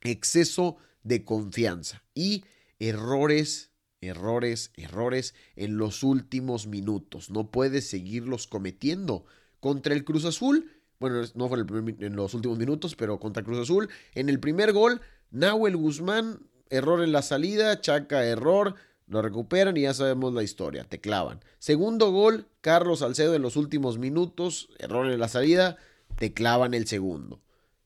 exceso 0.02 0.76
de 1.02 1.24
confianza 1.24 2.04
y 2.14 2.44
errores, 2.78 3.72
errores, 4.00 4.70
errores 4.76 5.34
en 5.56 5.78
los 5.78 6.02
últimos 6.02 6.66
minutos. 6.66 7.30
No 7.30 7.50
puedes 7.50 7.88
seguirlos 7.88 8.46
cometiendo. 8.46 9.24
Contra 9.58 9.94
el 9.94 10.04
Cruz 10.04 10.24
Azul, 10.24 10.70
bueno, 11.00 11.22
no 11.34 11.48
fue 11.48 11.58
en, 11.58 12.14
los 12.14 12.34
últimos 12.34 12.58
minutos, 12.58 12.94
pero 12.94 13.18
contra 13.18 13.42
Cruz 13.42 13.58
Azul, 13.58 13.88
en 14.14 14.28
el 14.28 14.38
primer 14.38 14.72
gol, 14.72 15.00
Nahuel 15.30 15.76
Guzmán 15.76 16.40
error 16.70 17.02
en 17.02 17.12
la 17.12 17.22
salida, 17.22 17.80
Chaca, 17.80 18.24
error, 18.24 18.74
lo 19.06 19.22
recuperan 19.22 19.76
y 19.76 19.82
ya 19.82 19.94
sabemos 19.94 20.34
la 20.34 20.42
historia, 20.42 20.84
te 20.84 21.00
clavan. 21.00 21.40
Segundo 21.58 22.10
gol, 22.10 22.48
Carlos 22.60 23.00
Salcedo 23.00 23.34
en 23.34 23.42
los 23.42 23.56
últimos 23.56 23.98
minutos, 23.98 24.68
error 24.78 25.10
en 25.10 25.20
la 25.20 25.28
salida, 25.28 25.76
te 26.16 26.32
clavan 26.32 26.74
el 26.74 26.86
segundo. 26.86 27.40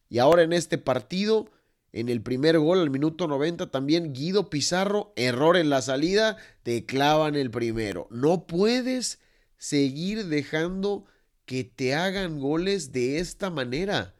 Y 0.08 0.18
ahora 0.18 0.42
en 0.42 0.52
este 0.52 0.78
partido, 0.78 1.50
en 1.92 2.08
el 2.08 2.22
primer 2.22 2.58
gol 2.58 2.80
al 2.80 2.90
minuto 2.90 3.28
90, 3.28 3.70
también 3.70 4.12
Guido 4.12 4.48
Pizarro, 4.48 5.12
error 5.16 5.56
en 5.56 5.70
la 5.70 5.82
salida, 5.82 6.36
te 6.62 6.86
clavan 6.86 7.34
el 7.36 7.50
primero. 7.50 8.08
No 8.10 8.46
puedes 8.46 9.20
seguir 9.58 10.26
dejando 10.26 11.04
que 11.44 11.64
te 11.64 11.94
hagan 11.94 12.40
goles 12.40 12.92
de 12.92 13.18
esta 13.18 13.50
manera. 13.50 14.14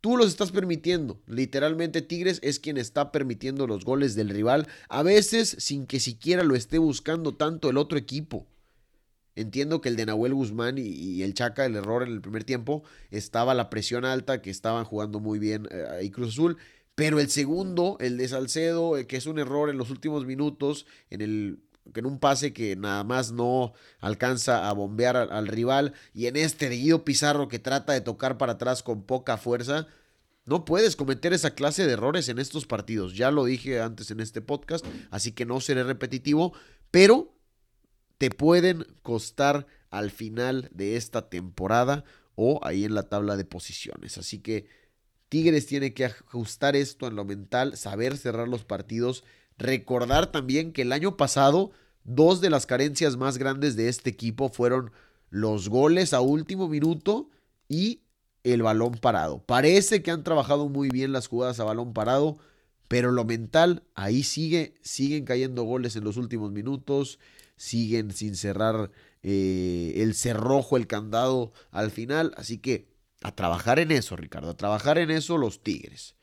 Tú 0.00 0.16
los 0.16 0.28
estás 0.28 0.52
permitiendo. 0.52 1.20
Literalmente 1.26 2.02
Tigres 2.02 2.38
es 2.42 2.60
quien 2.60 2.76
está 2.76 3.10
permitiendo 3.10 3.66
los 3.66 3.84
goles 3.84 4.14
del 4.14 4.28
rival, 4.28 4.68
a 4.88 5.02
veces 5.02 5.56
sin 5.58 5.86
que 5.86 5.98
siquiera 5.98 6.44
lo 6.44 6.54
esté 6.54 6.78
buscando 6.78 7.34
tanto 7.34 7.70
el 7.70 7.78
otro 7.78 7.98
equipo. 7.98 8.46
Entiendo 9.34 9.80
que 9.80 9.88
el 9.88 9.96
de 9.96 10.06
Nahuel 10.06 10.34
Guzmán 10.34 10.78
y, 10.78 11.22
el 11.22 11.34
Chaca, 11.34 11.64
el 11.64 11.76
error 11.76 12.02
en 12.02 12.12
el 12.12 12.20
primer 12.20 12.44
tiempo, 12.44 12.82
estaba 13.10 13.54
la 13.54 13.70
presión 13.70 14.04
alta, 14.04 14.42
que 14.42 14.50
estaban 14.50 14.84
jugando 14.84 15.20
muy 15.20 15.38
bien 15.38 15.68
eh, 15.70 15.84
ahí 15.90 16.10
Cruz 16.10 16.30
Azul. 16.30 16.56
Pero 16.96 17.20
el 17.20 17.28
segundo, 17.30 17.96
el 18.00 18.16
de 18.16 18.26
Salcedo, 18.26 18.96
eh, 18.96 19.06
que 19.06 19.16
es 19.16 19.26
un 19.26 19.38
error 19.38 19.70
en 19.70 19.78
los 19.78 19.90
últimos 19.90 20.26
minutos, 20.26 20.86
en 21.10 21.20
el 21.20 21.60
en 21.94 22.06
un 22.06 22.18
pase 22.18 22.52
que 22.52 22.76
nada 22.76 23.04
más 23.04 23.32
no 23.32 23.72
alcanza 24.00 24.68
a 24.68 24.72
bombear 24.72 25.16
al, 25.16 25.46
rival 25.46 25.94
y 26.14 26.26
en 26.26 26.36
este 26.36 26.68
de 26.68 26.76
Guido 26.76 27.04
Pizarro 27.04 27.48
que 27.48 27.58
trata 27.58 27.92
de 27.92 28.00
tocar 28.00 28.38
para 28.38 28.52
atrás 28.52 28.82
con 28.82 29.02
poca 29.02 29.36
fuerza, 29.36 29.86
no 30.44 30.64
puedes 30.64 30.96
cometer 30.96 31.32
esa 31.32 31.54
clase 31.54 31.86
de 31.86 31.92
errores 31.92 32.28
en 32.28 32.38
estos 32.38 32.66
partidos. 32.66 33.14
Ya 33.14 33.30
lo 33.30 33.44
dije 33.44 33.80
antes 33.80 34.10
en 34.10 34.20
este 34.20 34.40
podcast, 34.40 34.84
así 35.10 35.32
que 35.32 35.44
no 35.44 35.60
seré 35.60 35.82
repetitivo, 35.84 36.52
pero 36.90 37.34
te 38.16 38.30
pueden 38.30 38.86
costar 39.02 39.66
al 39.90 40.10
final 40.10 40.68
de 40.72 40.96
esta 40.96 41.28
temporada 41.28 42.04
o 42.34 42.60
ahí 42.62 42.84
en 42.84 42.94
la 42.94 43.04
tabla 43.04 43.36
de 43.36 43.44
posiciones. 43.44 44.16
Así 44.18 44.38
que 44.38 44.66
Tigres 45.28 45.66
tiene 45.66 45.92
que 45.92 46.06
ajustar 46.06 46.76
esto 46.76 47.06
en 47.06 47.16
lo 47.16 47.24
mental, 47.24 47.76
saber 47.76 48.16
cerrar 48.16 48.48
los 48.48 48.64
partidos 48.64 49.24
Recordar 49.58 50.30
también 50.30 50.72
que 50.72 50.82
el 50.82 50.92
año 50.92 51.16
pasado 51.16 51.72
dos 52.04 52.40
de 52.40 52.50
las 52.50 52.66
carencias 52.66 53.16
más 53.16 53.38
grandes 53.38 53.76
de 53.76 53.88
este 53.88 54.10
equipo 54.10 54.48
fueron 54.48 54.92
los 55.30 55.68
goles 55.68 56.14
a 56.14 56.20
último 56.20 56.68
minuto 56.68 57.30
y 57.68 58.02
el 58.44 58.62
balón 58.62 58.92
parado. 58.92 59.44
Parece 59.44 60.02
que 60.02 60.10
han 60.10 60.24
trabajado 60.24 60.68
muy 60.68 60.88
bien 60.88 61.12
las 61.12 61.26
jugadas 61.26 61.60
a 61.60 61.64
balón 61.64 61.92
parado, 61.92 62.38
pero 62.86 63.10
lo 63.12 63.24
mental 63.24 63.82
ahí 63.94 64.22
sigue, 64.22 64.74
siguen 64.80 65.24
cayendo 65.24 65.64
goles 65.64 65.96
en 65.96 66.04
los 66.04 66.16
últimos 66.16 66.52
minutos, 66.52 67.18
siguen 67.56 68.12
sin 68.12 68.36
cerrar 68.36 68.90
eh, 69.22 69.94
el 69.96 70.14
cerrojo, 70.14 70.76
el 70.76 70.86
candado 70.86 71.52
al 71.70 71.90
final, 71.90 72.32
así 72.36 72.58
que 72.58 72.88
a 73.22 73.34
trabajar 73.34 73.80
en 73.80 73.90
eso, 73.90 74.16
Ricardo, 74.16 74.50
a 74.50 74.56
trabajar 74.56 74.98
en 74.98 75.10
eso 75.10 75.36
los 75.36 75.62
Tigres. 75.62 76.14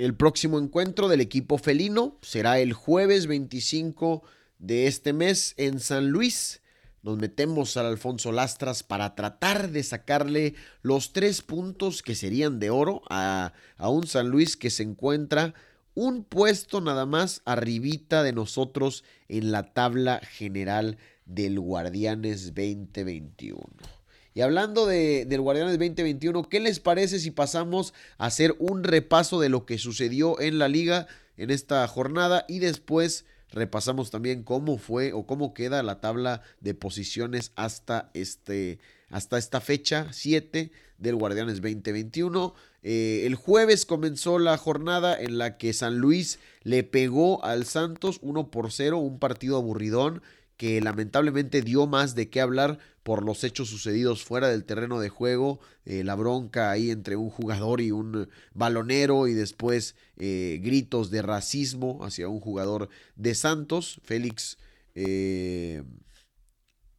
El 0.00 0.14
próximo 0.14 0.58
encuentro 0.58 1.08
del 1.08 1.20
equipo 1.20 1.58
felino 1.58 2.16
será 2.22 2.58
el 2.58 2.72
jueves 2.72 3.26
25 3.26 4.22
de 4.58 4.86
este 4.86 5.12
mes 5.12 5.52
en 5.58 5.78
San 5.78 6.08
Luis. 6.08 6.62
Nos 7.02 7.18
metemos 7.18 7.76
al 7.76 7.84
Alfonso 7.84 8.32
Lastras 8.32 8.82
para 8.82 9.14
tratar 9.14 9.68
de 9.68 9.82
sacarle 9.82 10.54
los 10.80 11.12
tres 11.12 11.42
puntos 11.42 12.02
que 12.02 12.14
serían 12.14 12.60
de 12.60 12.70
oro 12.70 13.02
a, 13.10 13.52
a 13.76 13.90
un 13.90 14.06
San 14.06 14.30
Luis 14.30 14.56
que 14.56 14.70
se 14.70 14.84
encuentra 14.84 15.52
un 15.92 16.24
puesto 16.24 16.80
nada 16.80 17.04
más 17.04 17.42
arribita 17.44 18.22
de 18.22 18.32
nosotros 18.32 19.04
en 19.28 19.52
la 19.52 19.74
tabla 19.74 20.20
general 20.20 20.96
del 21.26 21.60
Guardianes 21.60 22.54
2021. 22.54 23.99
Y 24.34 24.42
hablando 24.42 24.86
de, 24.86 25.24
del 25.26 25.40
Guardianes 25.40 25.72
2021, 25.78 26.48
¿qué 26.48 26.60
les 26.60 26.78
parece 26.78 27.18
si 27.18 27.30
pasamos 27.30 27.94
a 28.16 28.26
hacer 28.26 28.54
un 28.58 28.84
repaso 28.84 29.40
de 29.40 29.48
lo 29.48 29.66
que 29.66 29.78
sucedió 29.78 30.40
en 30.40 30.58
la 30.58 30.68
liga 30.68 31.08
en 31.36 31.50
esta 31.50 31.86
jornada 31.88 32.44
y 32.48 32.58
después 32.60 33.24
repasamos 33.50 34.10
también 34.10 34.44
cómo 34.44 34.78
fue 34.78 35.12
o 35.12 35.26
cómo 35.26 35.54
queda 35.54 35.82
la 35.82 36.00
tabla 36.00 36.42
de 36.60 36.74
posiciones 36.74 37.52
hasta, 37.56 38.10
este, 38.14 38.78
hasta 39.08 39.38
esta 39.38 39.60
fecha 39.60 40.08
7 40.12 40.70
del 40.98 41.16
Guardianes 41.16 41.56
2021. 41.60 42.54
Eh, 42.82 43.24
el 43.26 43.34
jueves 43.34 43.84
comenzó 43.84 44.38
la 44.38 44.56
jornada 44.56 45.20
en 45.20 45.38
la 45.38 45.58
que 45.58 45.72
San 45.72 45.98
Luis 45.98 46.38
le 46.62 46.84
pegó 46.84 47.44
al 47.44 47.64
Santos 47.64 48.18
1 48.22 48.50
por 48.50 48.70
0, 48.70 48.98
un 48.98 49.18
partido 49.18 49.56
aburridón 49.56 50.22
que 50.60 50.78
lamentablemente 50.82 51.62
dio 51.62 51.86
más 51.86 52.14
de 52.14 52.28
qué 52.28 52.42
hablar 52.42 52.78
por 53.02 53.24
los 53.24 53.44
hechos 53.44 53.70
sucedidos 53.70 54.22
fuera 54.22 54.50
del 54.50 54.66
terreno 54.66 55.00
de 55.00 55.08
juego, 55.08 55.58
eh, 55.86 56.04
la 56.04 56.14
bronca 56.16 56.70
ahí 56.70 56.90
entre 56.90 57.16
un 57.16 57.30
jugador 57.30 57.80
y 57.80 57.92
un 57.92 58.28
balonero 58.52 59.26
y 59.26 59.32
después 59.32 59.94
eh, 60.18 60.60
gritos 60.62 61.10
de 61.10 61.22
racismo 61.22 62.04
hacia 62.04 62.28
un 62.28 62.40
jugador 62.40 62.90
de 63.16 63.34
Santos, 63.34 64.02
Félix. 64.04 64.58
Eh, 64.94 65.82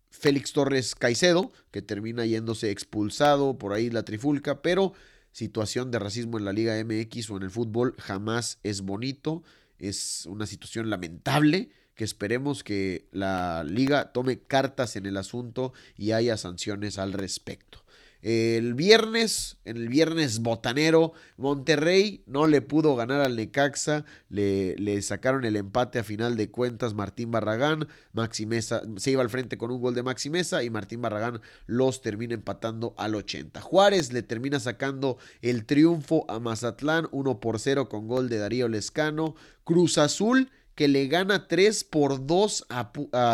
Félix 0.09 0.53
Torres 0.53 0.95
Caicedo, 0.95 1.51
que 1.69 1.83
termina 1.83 2.25
yéndose 2.25 2.71
expulsado 2.71 3.59
por 3.59 3.73
ahí 3.73 3.91
la 3.91 4.01
trifulca, 4.01 4.63
pero 4.63 4.93
situación 5.33 5.91
de 5.91 5.99
racismo 5.99 6.39
en 6.39 6.45
la 6.45 6.51
Liga 6.51 6.83
MX 6.83 7.29
o 7.29 7.37
en 7.37 7.43
el 7.43 7.51
fútbol 7.51 7.93
jamás 7.99 8.57
es 8.63 8.81
bonito, 8.81 9.43
es 9.77 10.25
una 10.25 10.47
situación 10.47 10.89
lamentable 10.89 11.69
que 12.01 12.05
esperemos 12.05 12.63
que 12.63 13.05
la 13.11 13.63
liga 13.63 14.11
tome 14.11 14.39
cartas 14.39 14.95
en 14.95 15.05
el 15.05 15.17
asunto 15.17 15.71
y 15.95 16.13
haya 16.13 16.35
sanciones 16.35 16.97
al 16.97 17.13
respecto. 17.13 17.83
El 18.23 18.73
viernes, 18.73 19.57
en 19.65 19.77
el 19.77 19.87
viernes 19.87 20.39
botanero, 20.39 21.13
Monterrey 21.37 22.23
no 22.25 22.47
le 22.47 22.63
pudo 22.63 22.95
ganar 22.95 23.21
al 23.21 23.35
Necaxa, 23.35 24.03
le, 24.29 24.99
sacaron 25.03 25.45
el 25.45 25.55
empate 25.55 25.99
a 25.99 26.03
final 26.03 26.37
de 26.37 26.49
cuentas 26.49 26.95
Martín 26.95 27.29
Barragán, 27.29 27.87
Maximeza 28.13 28.81
se 28.97 29.11
iba 29.11 29.21
al 29.21 29.29
frente 29.29 29.59
con 29.59 29.69
un 29.69 29.79
gol 29.79 29.93
de 29.93 30.01
Maximeza 30.01 30.63
y 30.63 30.71
Martín 30.71 31.03
Barragán 31.03 31.39
los 31.67 32.01
termina 32.01 32.33
empatando 32.33 32.95
al 32.97 33.13
80. 33.13 33.61
Juárez 33.61 34.11
le 34.11 34.23
termina 34.23 34.59
sacando 34.59 35.19
el 35.43 35.65
triunfo 35.67 36.25
a 36.29 36.39
Mazatlán 36.39 37.07
1 37.11 37.39
por 37.39 37.59
0 37.59 37.89
con 37.89 38.07
gol 38.07 38.27
de 38.27 38.39
Darío 38.39 38.67
Lescano, 38.67 39.35
Cruz 39.63 39.99
Azul 39.99 40.49
que 40.81 40.87
le 40.87 41.05
gana 41.05 41.47
3 41.47 41.83
por 41.83 42.25
2 42.25 42.65
a, 42.69 42.91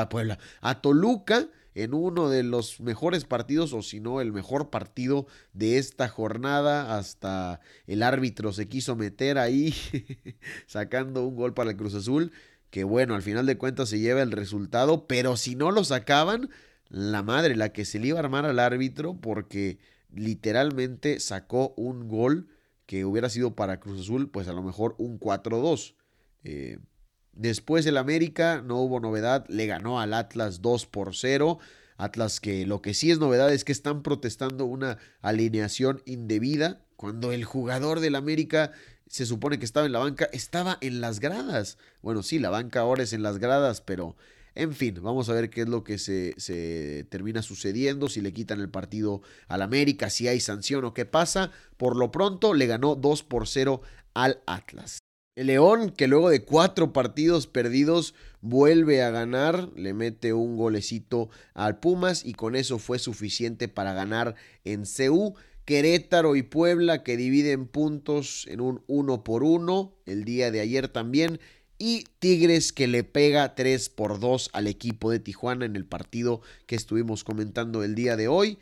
Puebla, 0.09 0.37
a 0.59 0.81
Toluca 0.81 1.47
en 1.75 1.93
uno 1.93 2.27
de 2.27 2.43
los 2.43 2.81
mejores 2.81 3.23
partidos, 3.23 3.71
o 3.71 3.81
si 3.81 4.01
no, 4.01 4.19
el 4.19 4.33
mejor 4.33 4.69
partido 4.69 5.27
de 5.53 5.77
esta 5.77 6.09
jornada. 6.09 6.97
Hasta 6.97 7.61
el 7.85 8.03
árbitro 8.03 8.51
se 8.51 8.67
quiso 8.67 8.97
meter 8.97 9.37
ahí, 9.37 9.73
sacando 10.67 11.25
un 11.25 11.37
gol 11.37 11.53
para 11.53 11.69
el 11.69 11.77
Cruz 11.77 11.93
Azul. 11.93 12.33
Que 12.69 12.83
bueno, 12.83 13.15
al 13.15 13.21
final 13.21 13.45
de 13.45 13.57
cuentas 13.57 13.87
se 13.87 13.99
lleva 13.99 14.21
el 14.23 14.33
resultado, 14.33 15.07
pero 15.07 15.37
si 15.37 15.55
no 15.55 15.71
lo 15.71 15.85
sacaban, 15.85 16.49
la 16.89 17.23
madre, 17.23 17.55
la 17.55 17.71
que 17.71 17.85
se 17.85 17.97
le 17.97 18.07
iba 18.07 18.19
a 18.19 18.23
armar 18.23 18.45
al 18.45 18.59
árbitro, 18.59 19.21
porque 19.21 19.79
literalmente 20.13 21.21
sacó 21.21 21.73
un 21.77 22.09
gol 22.09 22.49
que 22.85 23.05
hubiera 23.05 23.29
sido 23.29 23.55
para 23.55 23.79
Cruz 23.79 24.01
Azul, 24.01 24.31
pues 24.31 24.49
a 24.49 24.53
lo 24.53 24.63
mejor 24.63 24.95
un 24.97 25.17
4-2. 25.17 25.95
Eh, 26.43 26.79
Después 27.37 27.85
el 27.85 27.97
América, 27.97 28.63
no 28.65 28.77
hubo 28.77 28.99
novedad, 28.99 29.45
le 29.47 29.67
ganó 29.67 29.99
al 29.99 30.15
Atlas 30.15 30.61
2 30.63 30.87
por 30.87 31.15
0. 31.15 31.59
Atlas 31.95 32.39
que 32.39 32.65
lo 32.65 32.81
que 32.81 32.95
sí 32.95 33.11
es 33.11 33.19
novedad 33.19 33.53
es 33.53 33.63
que 33.63 33.71
están 33.71 34.01
protestando 34.01 34.65
una 34.65 34.97
alineación 35.21 36.01
indebida 36.05 36.81
cuando 36.95 37.31
el 37.31 37.45
jugador 37.45 37.99
del 37.99 38.15
América 38.15 38.71
se 39.07 39.27
supone 39.27 39.59
que 39.59 39.65
estaba 39.65 39.85
en 39.85 39.91
la 39.91 39.99
banca, 39.99 40.27
estaba 40.33 40.79
en 40.81 40.99
las 40.99 41.19
gradas. 41.19 41.77
Bueno, 42.01 42.23
sí, 42.23 42.39
la 42.39 42.49
banca 42.49 42.79
ahora 42.79 43.03
es 43.03 43.13
en 43.13 43.21
las 43.21 43.37
gradas, 43.37 43.81
pero 43.81 44.15
en 44.55 44.73
fin, 44.73 44.97
vamos 45.01 45.29
a 45.29 45.33
ver 45.33 45.51
qué 45.51 45.61
es 45.61 45.69
lo 45.69 45.83
que 45.83 45.99
se, 45.99 46.33
se, 46.37 47.05
termina 47.09 47.43
sucediendo, 47.43 48.09
si 48.09 48.21
le 48.21 48.33
quitan 48.33 48.59
el 48.59 48.69
partido 48.69 49.21
al 49.47 49.61
América, 49.61 50.09
si 50.09 50.27
hay 50.27 50.39
sanción 50.39 50.85
o 50.85 50.95
qué 50.95 51.05
pasa. 51.05 51.51
Por 51.77 51.95
lo 51.95 52.11
pronto 52.11 52.55
le 52.55 52.65
ganó 52.65 52.95
2 52.95 53.21
por 53.23 53.47
0 53.47 53.81
al 54.15 54.41
Atlas. 54.47 54.99
El 55.37 55.47
León, 55.47 55.91
que 55.91 56.07
luego 56.07 56.31
de 56.31 56.41
cuatro 56.41 56.93
partidos 56.93 57.45
perdidos, 57.45 58.15
vuelve 58.41 59.03
a 59.03 59.11
ganar, 59.11 59.69
le 59.75 59.93
mete 59.93 60.33
un 60.33 60.57
golecito 60.57 61.29
al 61.53 61.77
Pumas 61.79 62.25
y 62.25 62.33
con 62.33 62.55
eso 62.55 62.79
fue 62.79 62.97
suficiente 62.97 63.67
para 63.67 63.93
ganar 63.93 64.33
en 64.65 64.85
CU. 64.85 65.35
Querétaro 65.63 66.35
y 66.35 66.41
Puebla 66.41 67.03
que 67.03 67.17
dividen 67.17 67.67
puntos 67.67 68.47
en 68.47 68.61
un 68.61 68.81
uno 68.87 69.23
por 69.23 69.43
uno 69.43 69.93
el 70.07 70.23
día 70.23 70.49
de 70.49 70.59
ayer 70.59 70.87
también. 70.87 71.39
Y 71.77 72.05
Tigres 72.17 72.73
que 72.73 72.87
le 72.87 73.03
pega 73.03 73.53
3 73.53 73.89
por 73.89 74.19
2 74.19 74.49
al 74.53 74.65
equipo 74.65 75.11
de 75.11 75.19
Tijuana 75.19 75.67
en 75.67 75.75
el 75.75 75.85
partido 75.85 76.41
que 76.65 76.75
estuvimos 76.75 77.23
comentando 77.23 77.83
el 77.83 77.93
día 77.93 78.15
de 78.15 78.27
hoy. 78.27 78.57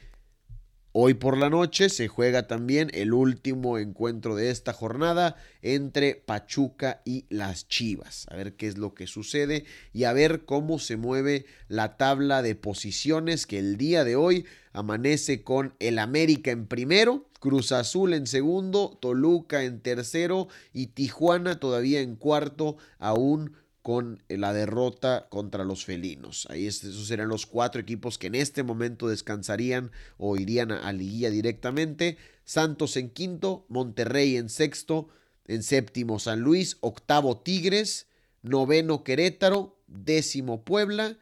Hoy 0.98 1.14
por 1.14 1.38
la 1.38 1.50
noche 1.50 1.90
se 1.90 2.08
juega 2.08 2.48
también 2.48 2.90
el 2.94 3.12
último 3.12 3.78
encuentro 3.78 4.34
de 4.34 4.50
esta 4.50 4.72
jornada 4.72 5.36
entre 5.62 6.16
Pachuca 6.16 7.02
y 7.04 7.26
las 7.28 7.68
Chivas. 7.68 8.26
A 8.30 8.38
ver 8.38 8.56
qué 8.56 8.68
es 8.68 8.78
lo 8.78 8.94
que 8.94 9.06
sucede 9.06 9.66
y 9.92 10.06
a 10.06 10.14
ver 10.14 10.46
cómo 10.46 10.80
se 10.80 10.96
mueve 10.96 11.48
la 11.68 11.98
tabla 11.98 12.42
de 12.42 12.56
posiciones 12.56 13.46
que 13.46 13.60
el 13.60 13.76
día 13.76 14.06
de 14.06 14.16
hoy 14.16 14.46
amanece 14.72 15.44
con 15.44 15.74
el 15.80 16.00
América 16.00 16.52
en 16.52 16.66
primero, 16.66 17.26
Cruz 17.42 17.74
Azul 17.74 18.14
en 18.14 18.26
segundo, 18.26 18.98
Toluca 19.02 19.66
en 19.66 19.82
tercero 19.82 20.48
y 20.72 20.88
Tijuana 20.88 21.60
todavía 21.60 22.00
en 22.00 22.16
cuarto, 22.16 22.78
aún 23.00 23.52
con 23.86 24.24
la 24.30 24.52
derrota 24.52 25.28
contra 25.30 25.64
los 25.64 25.86
felinos. 25.86 26.48
Ahí 26.50 26.66
esos 26.66 27.06
serán 27.06 27.28
los 27.28 27.46
cuatro 27.46 27.80
equipos 27.80 28.18
que 28.18 28.26
en 28.26 28.34
este 28.34 28.64
momento 28.64 29.08
descansarían 29.08 29.92
o 30.18 30.38
irían 30.38 30.72
a, 30.72 30.88
a 30.88 30.92
liguilla 30.92 31.30
directamente. 31.30 32.18
Santos 32.46 32.98
en 32.98 33.12
quinto, 33.12 33.68
Monterrey 33.70 34.38
en 34.38 34.50
sexto, 34.50 35.10
en 35.46 35.62
séptimo 35.62 36.18
San 36.18 36.40
Luis, 36.40 36.78
octavo 36.80 37.38
Tigres, 37.38 38.08
noveno 38.42 39.04
Querétaro, 39.04 39.78
décimo 39.86 40.66
Puebla, 40.66 41.20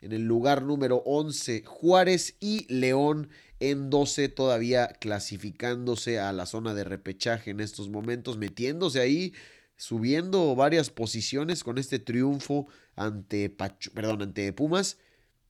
en 0.00 0.10
el 0.10 0.22
lugar 0.22 0.64
número 0.64 1.04
11 1.06 1.62
Juárez 1.64 2.34
y 2.40 2.66
León 2.74 3.28
en 3.60 3.88
12 3.88 4.28
todavía 4.30 4.88
clasificándose 4.88 6.18
a 6.18 6.32
la 6.32 6.46
zona 6.46 6.74
de 6.74 6.82
repechaje 6.82 7.52
en 7.52 7.60
estos 7.60 7.88
momentos, 7.88 8.36
metiéndose 8.36 8.98
ahí 8.98 9.32
subiendo 9.80 10.54
varias 10.54 10.90
posiciones 10.90 11.64
con 11.64 11.78
este 11.78 11.98
triunfo 11.98 12.66
ante, 12.96 13.48
perdón, 13.48 14.20
ante 14.20 14.52
Pumas. 14.52 14.98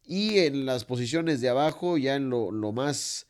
Y 0.05 0.39
en 0.39 0.67
las 0.67 0.85
posiciones 0.85 1.41
de 1.41 1.49
abajo, 1.49 1.99
ya 1.99 2.15
en 2.15 2.31
lo, 2.31 2.51
más 2.73 3.27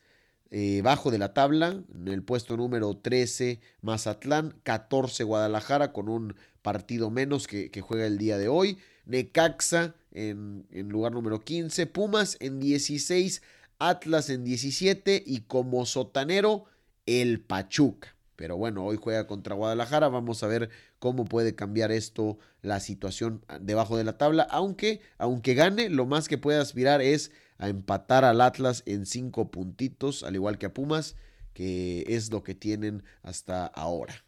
eh, 0.51 0.81
bajo 0.83 1.09
de 1.09 1.17
la 1.17 1.33
tabla, 1.33 1.83
en 1.95 2.07
el 2.07 2.21
puesto 2.21 2.55
número 2.55 2.95
13 2.97 3.59
Mazatlán, 3.81 4.59
14 4.61 5.23
Guadalajara 5.23 5.91
con 5.91 6.07
un 6.07 6.35
partido 6.61 7.09
menos 7.09 7.47
que, 7.47 7.71
juega 7.81 8.05
el 8.05 8.19
día 8.19 8.37
de 8.37 8.47
hoy. 8.47 8.77
Necaxa 9.05 9.95
en, 10.11 10.67
en 10.69 10.89
lugar 10.89 11.13
número 11.13 11.39
15, 11.39 11.87
Pumas 11.87 12.37
en 12.39 12.59
16, 12.59 13.41
Atlas 13.79 14.29
en 14.29 14.43
17 14.43 15.23
y 15.25 15.41
como 15.41 15.87
sotanero 15.87 16.65
el 17.07 17.41
Pachuca. 17.41 18.15
Pero 18.41 18.57
bueno, 18.57 18.83
hoy 18.83 18.97
juega 18.99 19.27
contra 19.27 19.53
Guadalajara. 19.53 20.09
Vamos 20.09 20.41
a 20.41 20.47
ver 20.47 20.71
cómo 20.97 21.25
puede 21.25 21.53
cambiar 21.53 21.91
esto 21.91 22.39
la 22.63 22.79
situación 22.79 23.45
debajo 23.59 23.97
de 23.97 24.03
la 24.03 24.17
tabla. 24.17 24.47
Aunque, 24.49 24.99
aunque 25.19 25.53
gane, 25.53 25.89
lo 25.89 26.07
más 26.07 26.27
que 26.27 26.39
puede 26.39 26.57
aspirar 26.57 27.03
es 27.03 27.29
a 27.59 27.69
empatar 27.69 28.25
al 28.25 28.41
Atlas 28.41 28.81
en 28.87 29.05
cinco 29.05 29.51
puntitos, 29.51 30.23
al 30.23 30.33
igual 30.33 30.57
que 30.57 30.65
a 30.65 30.73
Pumas, 30.73 31.15
que 31.53 32.03
es 32.07 32.31
lo 32.31 32.41
que 32.41 32.55
tienen 32.55 33.03
hasta 33.21 33.67
ahora. 33.67 34.25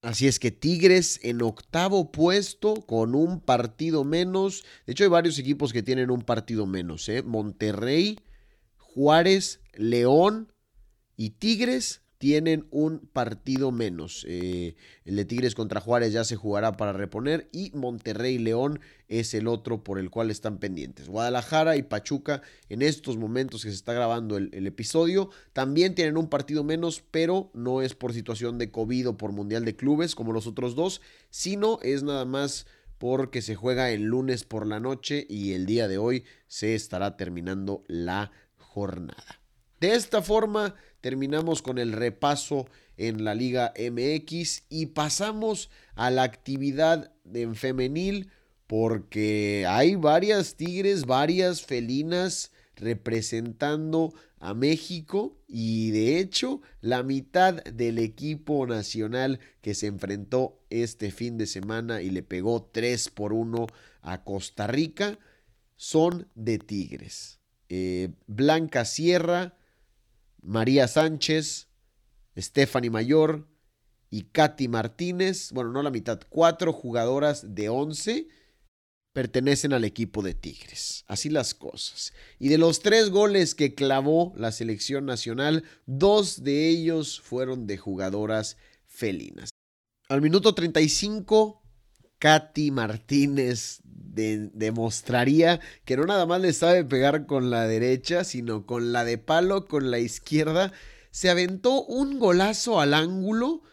Así 0.00 0.26
es 0.26 0.38
que 0.38 0.50
Tigres 0.50 1.20
en 1.22 1.42
octavo 1.42 2.10
puesto 2.10 2.76
con 2.86 3.14
un 3.14 3.38
partido 3.38 4.02
menos. 4.02 4.64
De 4.86 4.92
hecho, 4.92 5.04
hay 5.04 5.10
varios 5.10 5.38
equipos 5.38 5.74
que 5.74 5.82
tienen 5.82 6.10
un 6.10 6.22
partido 6.22 6.64
menos. 6.64 7.06
¿eh? 7.10 7.22
Monterrey, 7.22 8.18
Juárez, 8.78 9.60
León 9.74 10.50
y 11.18 11.30
Tigres 11.32 12.00
tienen 12.22 12.68
un 12.70 13.00
partido 13.00 13.72
menos. 13.72 14.24
Eh, 14.28 14.76
el 15.04 15.16
de 15.16 15.24
Tigres 15.24 15.56
contra 15.56 15.80
Juárez 15.80 16.12
ya 16.12 16.22
se 16.22 16.36
jugará 16.36 16.76
para 16.76 16.92
reponer 16.92 17.48
y 17.50 17.72
Monterrey 17.74 18.38
León 18.38 18.78
es 19.08 19.34
el 19.34 19.48
otro 19.48 19.82
por 19.82 19.98
el 19.98 20.08
cual 20.08 20.30
están 20.30 20.58
pendientes. 20.58 21.08
Guadalajara 21.08 21.74
y 21.76 21.82
Pachuca 21.82 22.40
en 22.68 22.82
estos 22.82 23.16
momentos 23.16 23.64
que 23.64 23.70
se 23.70 23.74
está 23.74 23.92
grabando 23.92 24.36
el, 24.36 24.50
el 24.52 24.68
episodio 24.68 25.30
también 25.52 25.96
tienen 25.96 26.16
un 26.16 26.28
partido 26.28 26.62
menos, 26.62 27.02
pero 27.10 27.50
no 27.54 27.82
es 27.82 27.96
por 27.96 28.12
situación 28.12 28.56
de 28.56 28.70
COVID 28.70 29.08
o 29.08 29.16
por 29.16 29.32
Mundial 29.32 29.64
de 29.64 29.74
Clubes 29.74 30.14
como 30.14 30.32
los 30.32 30.46
otros 30.46 30.76
dos, 30.76 31.00
sino 31.28 31.80
es 31.82 32.04
nada 32.04 32.24
más 32.24 32.68
porque 32.98 33.42
se 33.42 33.56
juega 33.56 33.90
el 33.90 34.04
lunes 34.04 34.44
por 34.44 34.64
la 34.64 34.78
noche 34.78 35.26
y 35.28 35.54
el 35.54 35.66
día 35.66 35.88
de 35.88 35.98
hoy 35.98 36.22
se 36.46 36.76
estará 36.76 37.16
terminando 37.16 37.82
la 37.88 38.30
jornada. 38.54 39.41
De 39.82 39.96
esta 39.96 40.22
forma 40.22 40.76
terminamos 41.00 41.60
con 41.60 41.76
el 41.76 41.90
repaso 41.90 42.68
en 42.96 43.24
la 43.24 43.34
Liga 43.34 43.74
MX 43.76 44.62
y 44.68 44.86
pasamos 44.86 45.70
a 45.96 46.12
la 46.12 46.22
actividad 46.22 47.10
en 47.34 47.56
femenil 47.56 48.30
porque 48.68 49.66
hay 49.68 49.96
varias 49.96 50.54
tigres, 50.54 51.04
varias 51.04 51.62
felinas 51.62 52.52
representando 52.76 54.14
a 54.38 54.54
México 54.54 55.36
y 55.48 55.90
de 55.90 56.20
hecho 56.20 56.62
la 56.80 57.02
mitad 57.02 57.64
del 57.64 57.98
equipo 57.98 58.64
nacional 58.68 59.40
que 59.62 59.74
se 59.74 59.88
enfrentó 59.88 60.60
este 60.70 61.10
fin 61.10 61.38
de 61.38 61.48
semana 61.48 62.02
y 62.02 62.10
le 62.10 62.22
pegó 62.22 62.62
3 62.62 63.10
por 63.10 63.32
1 63.32 63.66
a 64.02 64.22
Costa 64.22 64.68
Rica 64.68 65.18
son 65.74 66.28
de 66.36 66.60
Tigres. 66.60 67.40
Eh, 67.68 68.10
Blanca 68.28 68.84
Sierra, 68.84 69.56
María 70.42 70.88
Sánchez, 70.88 71.68
Stephanie 72.36 72.90
Mayor 72.90 73.48
y 74.10 74.24
Katy 74.24 74.68
Martínez, 74.68 75.52
bueno, 75.52 75.70
no 75.70 75.82
la 75.82 75.90
mitad, 75.90 76.20
cuatro 76.28 76.72
jugadoras 76.72 77.54
de 77.54 77.68
11 77.68 78.28
pertenecen 79.12 79.72
al 79.72 79.84
equipo 79.84 80.22
de 80.22 80.34
Tigres. 80.34 81.04
Así 81.06 81.28
las 81.28 81.54
cosas. 81.54 82.12
Y 82.38 82.48
de 82.48 82.58
los 82.58 82.80
tres 82.80 83.10
goles 83.10 83.54
que 83.54 83.74
clavó 83.74 84.32
la 84.36 84.52
selección 84.52 85.06
nacional, 85.06 85.64
dos 85.86 86.42
de 86.42 86.68
ellos 86.68 87.20
fueron 87.20 87.66
de 87.66 87.76
jugadoras 87.76 88.56
felinas. 88.86 89.50
Al 90.08 90.22
minuto 90.22 90.54
35, 90.54 91.61
Katy 92.22 92.70
Martínez 92.70 93.80
demostraría 93.84 95.58
que 95.84 95.96
no 95.96 96.04
nada 96.06 96.24
más 96.24 96.40
le 96.40 96.52
sabe 96.52 96.84
pegar 96.84 97.26
con 97.26 97.50
la 97.50 97.66
derecha, 97.66 98.22
sino 98.22 98.64
con 98.64 98.92
la 98.92 99.04
de 99.04 99.18
palo, 99.18 99.66
con 99.66 99.90
la 99.90 99.98
izquierda. 99.98 100.72
Se 101.10 101.30
aventó 101.30 101.82
un 101.82 102.20
golazo 102.20 102.80
al 102.80 102.94
ángulo 102.94 103.64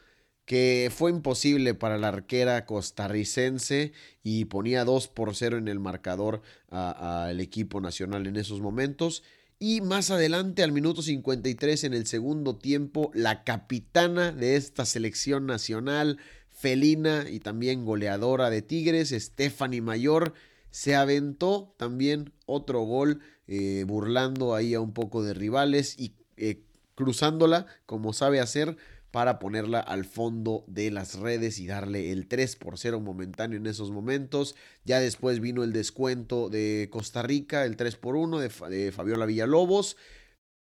que 0.46 0.92
fue 0.92 1.12
imposible 1.12 1.76
para 1.76 2.00
la 2.00 2.08
arquera 2.08 2.66
costarricense 2.66 3.92
y 4.24 4.46
ponía 4.46 4.84
2 4.84 5.10
por 5.10 5.36
0 5.36 5.60
en 5.60 5.68
el 5.68 5.80
marcador 5.80 6.42
al 6.70 7.40
equipo 7.42 7.82
nacional 7.82 8.26
en 8.26 8.36
esos 8.36 8.62
momentos. 8.62 9.22
Y 9.60 9.82
más 9.82 10.10
adelante, 10.10 10.64
al 10.64 10.72
minuto 10.72 11.04
53 11.04 11.84
en 11.84 11.94
el 11.94 12.08
segundo 12.08 12.56
tiempo, 12.56 13.12
la 13.14 13.44
capitana 13.44 14.32
de 14.32 14.56
esta 14.56 14.86
selección 14.86 15.46
nacional, 15.46 16.18
felina 16.60 17.26
y 17.30 17.40
también 17.40 17.86
goleadora 17.86 18.50
de 18.50 18.62
Tigres, 18.62 19.12
Stephanie 19.12 19.82
Mayor, 19.82 20.34
se 20.72 20.94
aventó 20.94 21.74
también 21.78 22.34
otro 22.46 22.82
gol, 22.82 23.22
eh, 23.48 23.86
burlando 23.88 24.54
ahí 24.54 24.74
a 24.74 24.82
un 24.82 24.94
poco 24.94 25.24
de 25.24 25.34
rivales 25.34 25.98
y 25.98 26.14
eh, 26.36 26.62
cruzándola 26.96 27.66
como 27.86 28.12
sabe 28.12 28.42
hacer 28.42 28.76
para 29.12 29.40
ponerla 29.40 29.80
al 29.80 30.04
fondo 30.04 30.66
de 30.68 30.92
las 30.92 31.18
redes 31.18 31.60
y 31.60 31.66
darle 31.66 32.12
el 32.12 32.28
3 32.28 32.58
por 32.58 32.78
0 32.78 33.00
momentáneo 33.00 33.58
en 33.58 33.66
esos 33.66 33.90
momentos. 33.90 34.56
Ya 34.84 35.00
después 35.00 35.40
vino 35.40 35.64
el 35.64 35.72
descuento 35.72 36.50
de 36.50 36.90
Costa 36.92 37.24
Rica, 37.24 37.64
el 37.64 37.78
3 37.78 37.96
por 37.96 38.18
1 38.18 38.38
de, 38.38 38.92
Fabiola 38.92 39.26
Villalobos. 39.26 39.98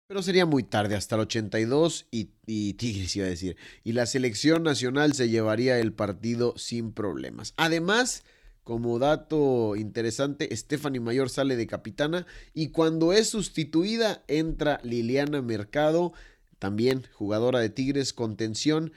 Pero 0.07 0.23
sería 0.23 0.45
muy 0.45 0.63
tarde, 0.63 0.95
hasta 0.95 1.15
el 1.15 1.21
82 1.21 2.07
y, 2.11 2.29
y 2.45 2.73
Tigres 2.77 3.15
iba 3.15 3.25
a 3.25 3.29
decir. 3.29 3.57
Y 3.83 3.91
la 3.91 4.05
selección 4.05 4.63
nacional 4.63 5.13
se 5.13 5.29
llevaría 5.29 5.79
el 5.79 5.93
partido 5.93 6.53
sin 6.57 6.93
problemas. 6.93 7.53
Además, 7.57 8.23
como 8.63 8.99
dato 8.99 9.75
interesante, 9.75 10.55
Stephanie 10.55 11.01
Mayor 11.01 11.29
sale 11.29 11.55
de 11.55 11.67
capitana 11.67 12.25
y 12.53 12.69
cuando 12.69 13.13
es 13.13 13.29
sustituida 13.29 14.23
entra 14.27 14.79
Liliana 14.83 15.41
Mercado 15.41 16.13
también 16.59 17.03
jugadora 17.13 17.59
de 17.59 17.69
Tigres, 17.69 18.13
contención, 18.13 18.91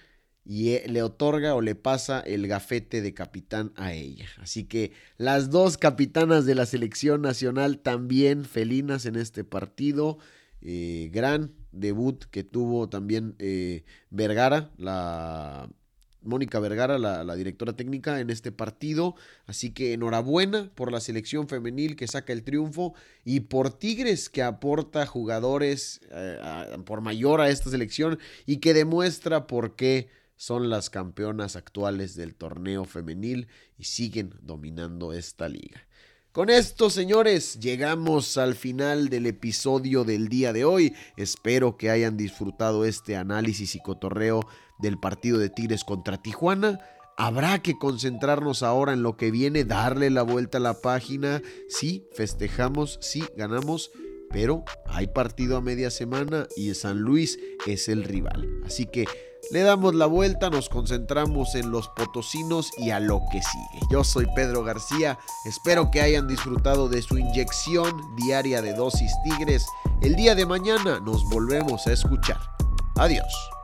y 0.45 0.71
eh, 0.71 0.85
le 0.89 1.03
otorga 1.03 1.55
o 1.55 1.61
le 1.61 1.75
pasa 1.75 2.21
el 2.21 2.49
gafete 2.49 3.03
de 3.03 3.15
capitán 3.15 3.73
a 3.77 3.93
ella. 3.93 4.27
Así 4.39 4.65
que 4.65 4.93
las 5.19 5.51
dos 5.51 5.77
capitanas 5.77 6.47
de 6.47 6.55
la 6.55 6.67
selección 6.67 7.23
nacional 7.23 7.79
también 7.79 8.45
felinas 8.45 9.07
en 9.07 9.17
este 9.17 9.45
partido. 9.45 10.19
Eh, 10.63 11.11
gran 11.13 11.53
debut 11.73 12.25
que 12.31 12.45
tuvo 12.45 12.89
también 12.89 13.35
eh, 13.39 13.85
Vergara, 14.11 14.71
la 14.77 15.69
Mónica 16.23 16.61
Vergara, 16.61 16.99
la, 16.99 17.35
directora 17.35 17.73
técnica 17.75 18.21
en 18.21 18.31
este 18.31 18.53
partido. 18.53 19.15
Así 19.47 19.71
que 19.71 19.95
enhorabuena 19.95 20.71
por 20.75 20.93
la 20.93 21.01
selección 21.01 21.49
femenil 21.49 21.97
que 21.97 22.07
saca 22.07 22.33
el 22.33 22.43
triunfo 22.43 22.95
y 23.25 23.41
por 23.41 23.71
Tigres 23.71 24.29
que 24.29 24.43
aporta 24.43 25.07
jugadores 25.07 26.01
eh, 26.11 26.77
por 26.85 27.01
mayor 27.01 27.41
a 27.41 27.49
esta 27.49 27.71
selección 27.71 28.19
y 28.47 28.59
que 28.59 28.75
demuestra 28.75 29.47
por 29.47 29.77
qué 29.77 30.09
son 30.37 30.71
las 30.71 30.89
campeonas 30.89 31.57
actuales 31.57 32.17
del 32.17 32.35
torneo 32.35 32.85
femenil 32.85 33.49
y 33.79 33.85
siguen 33.85 34.35
dominando 34.41 35.13
esta 35.13 35.49
liga. 35.49 35.87
Con 36.33 36.49
esto, 36.49 36.91
señores, 36.91 37.59
llegamos 37.59 38.39
al 38.39 38.55
final 38.55 39.09
del 39.09 39.26
episodio 39.26 40.05
del 40.05 40.28
día 40.28 40.53
de 40.53 40.64
hoy. 40.64 40.95
Espero 41.16 41.76
que 41.76 41.91
hayan 41.91 42.16
disfrutado 42.16 42.85
este 42.85 43.16
análisis 43.16 43.74
y 43.74 43.81
cotorreo 43.81 44.47
del 44.78 44.97
partido 44.97 45.39
de 45.39 45.51
Tigres 45.51 45.83
contra 45.83 46.22
Tijuana. 46.22 46.78
Habrá 47.16 47.61
que 47.61 47.76
concentrarnos 47.76 48.62
ahora 48.62 48.93
en 48.93 49.03
lo 49.03 49.16
que 49.16 49.33
viene, 49.33 49.64
darle 49.64 50.09
la 50.09 50.22
vuelta 50.22 50.59
a 50.59 50.61
la 50.61 50.81
página. 50.81 51.43
Sí, 51.68 52.07
festejamos, 52.12 53.01
sí, 53.03 53.24
ganamos, 53.37 53.91
pero 54.31 54.62
hay 54.87 55.09
partido 55.09 55.57
a 55.57 55.61
media 55.61 55.91
semana 55.91 56.47
y 56.57 56.72
San 56.74 57.01
Luis 57.01 57.41
es 57.66 57.89
el 57.89 58.05
rival. 58.05 58.49
Así 58.64 58.87
que 58.87 59.07
le 59.51 59.62
damos 59.62 59.95
la 59.95 60.07
vuelta, 60.07 60.51
nos 60.51 60.68
concentramos 60.68 61.55
en 61.55 61.70
los 61.70 61.88
potosinos 61.88 62.70
y 62.78 62.91
a 62.91 63.01
lo 63.01 63.20
que 63.30 63.43
sigue. 63.43 63.86
Yo 63.91 64.05
soy 64.05 64.26
Pedro 64.34 64.62
García, 64.62 65.18
espero 65.45 65.91
que 65.91 66.01
hayan 66.01 66.28
disfrutado 66.28 66.88
de 66.88 67.03
su 67.03 67.18
inyección 67.18 68.14
diaria 68.16 68.62
de 68.62 68.74
dosis 68.74 69.12
tigres. 69.24 69.66
El 70.03 70.16
día 70.16 70.34
de 70.34 70.47
mañana 70.47 71.01
nos 71.01 71.24
volvemos 71.24 71.86
a 71.86 71.93
escuchar. 71.93 72.41
Adiós. 72.97 73.60